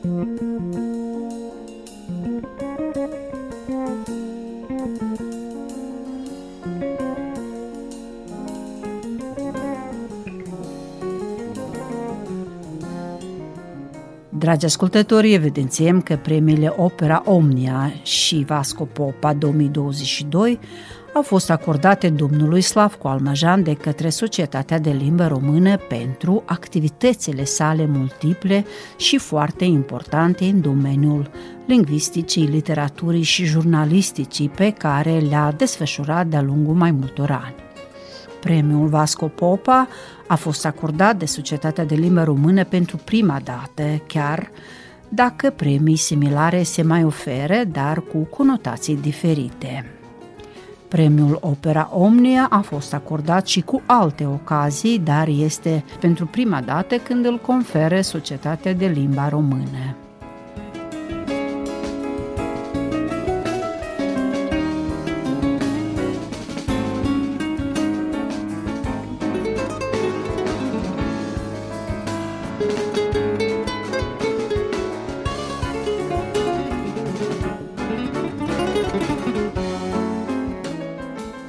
Thank 0.04 0.74
you. 0.74 0.83
Dragi 14.44 14.64
ascultători, 14.64 15.32
evidențiem 15.32 16.00
că 16.00 16.16
premiile 16.16 16.74
Opera 16.76 17.22
Omnia 17.26 17.92
și 18.02 18.44
Vasco 18.46 18.84
Popa 18.84 19.32
2022 19.32 20.58
au 21.14 21.22
fost 21.22 21.50
acordate 21.50 22.08
domnului 22.08 22.60
Slavko 22.60 23.08
Almajan 23.08 23.62
de 23.62 23.74
către 23.74 24.08
Societatea 24.08 24.78
de 24.78 24.90
Limbă 24.90 25.26
Română 25.26 25.76
pentru 25.76 26.42
activitățile 26.46 27.44
sale 27.44 27.86
multiple 27.86 28.64
și 28.96 29.18
foarte 29.18 29.64
importante 29.64 30.44
în 30.44 30.60
domeniul 30.60 31.30
lingvisticii, 31.66 32.46
literaturii 32.46 33.22
și 33.22 33.44
jurnalisticii 33.44 34.48
pe 34.48 34.70
care 34.70 35.18
le-a 35.18 35.54
desfășurat 35.56 36.26
de-a 36.26 36.42
lungul 36.42 36.74
mai 36.74 36.90
multor 36.90 37.30
ani. 37.30 37.63
Premiul 38.44 38.88
Vasco 38.88 39.26
Popa 39.26 39.88
a 40.26 40.34
fost 40.34 40.66
acordat 40.66 41.16
de 41.16 41.24
Societatea 41.24 41.84
de 41.84 41.94
Limbă 41.94 42.22
Română 42.22 42.64
pentru 42.64 42.96
prima 42.96 43.40
dată, 43.44 44.02
chiar 44.06 44.50
dacă 45.08 45.50
premii 45.50 45.96
similare 45.96 46.62
se 46.62 46.82
mai 46.82 47.04
oferă, 47.04 47.64
dar 47.72 48.00
cu 48.00 48.18
conotații 48.18 48.96
diferite. 48.96 49.86
Premiul 50.88 51.38
Opera 51.40 51.90
Omnia 51.92 52.46
a 52.50 52.60
fost 52.60 52.94
acordat 52.94 53.46
și 53.46 53.60
cu 53.60 53.82
alte 53.86 54.26
ocazii, 54.26 54.98
dar 54.98 55.28
este 55.28 55.84
pentru 56.00 56.26
prima 56.26 56.60
dată 56.60 56.96
când 56.96 57.24
îl 57.24 57.38
conferă 57.38 58.00
Societatea 58.00 58.74
de 58.74 58.86
Limba 58.86 59.28
Română. 59.28 60.03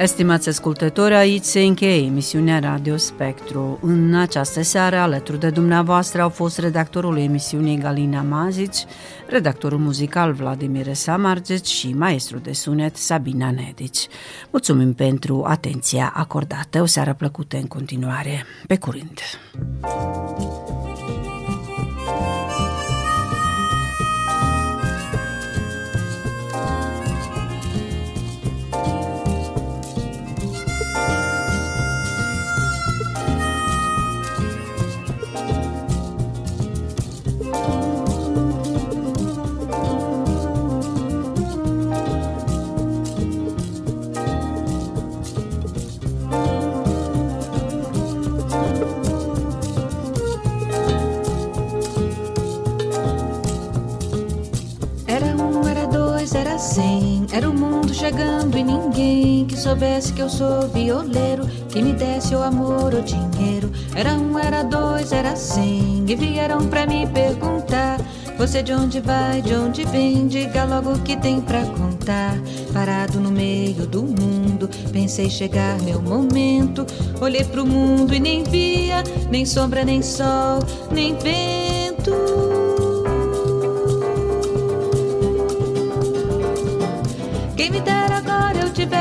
Estimați 0.05 0.49
ascultători, 0.49 1.13
aici 1.13 1.43
se 1.43 1.59
încheie 1.59 2.05
emisiunea 2.05 2.59
Radio 2.59 2.97
Spectru. 2.97 3.79
În 3.81 4.15
această 4.15 4.61
seară, 4.61 4.95
alături 4.95 5.39
de 5.39 5.49
dumneavoastră, 5.49 6.21
au 6.21 6.29
fost 6.29 6.59
redactorul 6.59 7.17
emisiunii 7.17 7.77
Galina 7.77 8.21
Mazici, 8.21 8.85
redactorul 9.27 9.77
muzical 9.77 10.33
Vladimir 10.33 10.93
Samargeți 10.93 11.71
și 11.71 11.93
maestru 11.93 12.37
de 12.37 12.53
sunet 12.53 12.95
Sabina 12.95 13.51
Nedici. 13.51 14.07
Mulțumim 14.51 14.93
pentru 14.93 15.43
atenția 15.47 16.13
acordată. 16.15 16.81
O 16.81 16.85
seară 16.85 17.13
plăcută 17.13 17.57
în 17.57 17.67
continuare. 17.67 18.45
Pe 18.67 18.77
curând! 18.77 19.19
Soubesse 59.65 60.13
que 60.13 60.21
eu 60.21 60.29
sou 60.29 60.67
violeiro, 60.67 61.47
que 61.69 61.81
me 61.81 61.91
desse 61.91 62.35
o 62.35 62.43
amor 62.43 62.93
ou 62.93 63.01
dinheiro. 63.01 63.71
Era 63.95 64.13
um, 64.13 64.37
era 64.37 64.61
dois, 64.61 65.11
era 65.11 65.35
cem, 65.35 66.05
e 66.07 66.15
vieram 66.15 66.67
pra 66.67 66.85
me 66.85 67.07
perguntar. 67.07 67.99
Você 68.37 68.61
de 68.61 68.71
onde 68.73 68.99
vai, 68.99 69.41
de 69.41 69.55
onde 69.55 69.83
vem, 69.85 70.27
diga 70.27 70.65
logo 70.65 70.91
o 70.91 70.99
que 70.99 71.17
tem 71.17 71.41
pra 71.41 71.65
contar. 71.65 72.37
Parado 72.73 73.19
no 73.19 73.31
meio 73.31 73.87
do 73.87 74.03
mundo, 74.03 74.69
pensei 74.91 75.31
chegar 75.31 75.81
meu 75.81 75.99
momento. 75.99 76.85
Olhei 77.19 77.43
pro 77.43 77.65
mundo 77.65 78.13
e 78.13 78.19
nem 78.19 78.43
via, 78.43 79.03
nem 79.31 79.47
sombra, 79.47 79.83
nem 79.83 80.03
sol, 80.03 80.59
nem 80.91 81.15
vento. 81.17 81.54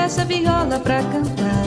Tivesse 0.05 0.21
a 0.21 0.25
viola 0.25 0.79
pra 0.81 1.03
cantar. 1.03 1.65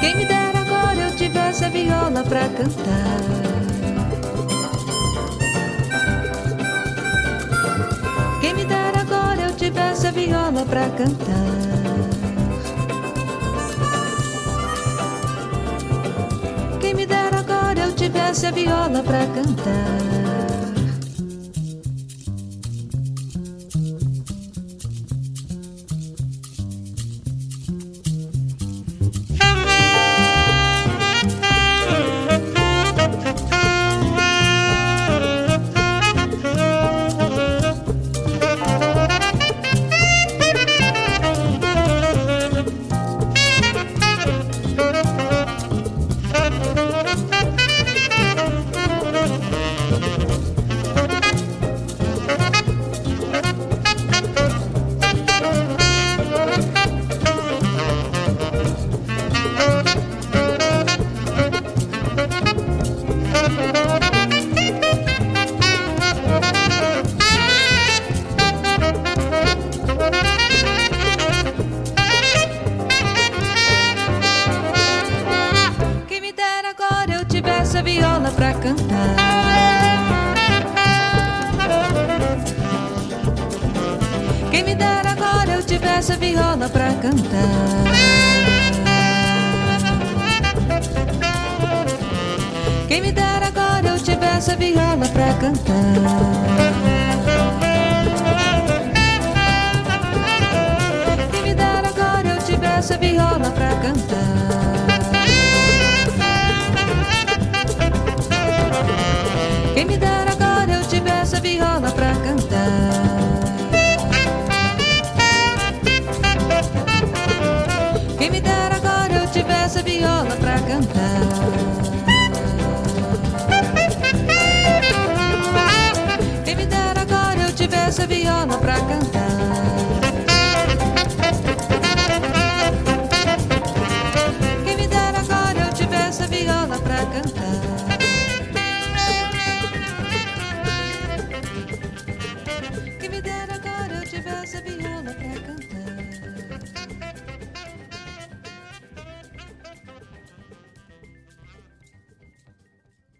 Quem 0.00 0.16
me 0.16 0.24
dera 0.24 0.60
agora 0.60 1.00
eu 1.00 1.16
tivesse 1.16 1.64
a 1.64 1.68
viola 1.68 2.22
pra 2.22 2.48
cantar. 2.48 2.92
Quem 8.40 8.54
me 8.54 8.64
dera 8.64 9.00
agora 9.00 9.42
eu 9.42 9.56
tivesse 9.56 10.06
a 10.06 10.10
viola 10.12 10.64
pra 10.64 10.88
cantar. 10.90 11.32
Quem 16.80 16.94
me 16.94 17.04
dera 17.04 17.40
agora 17.40 17.80
eu 17.80 17.92
tivesse 17.96 18.46
a 18.46 18.50
essa 18.50 18.52
viola 18.52 19.02
pra 19.02 19.26
cantar. 19.26 20.31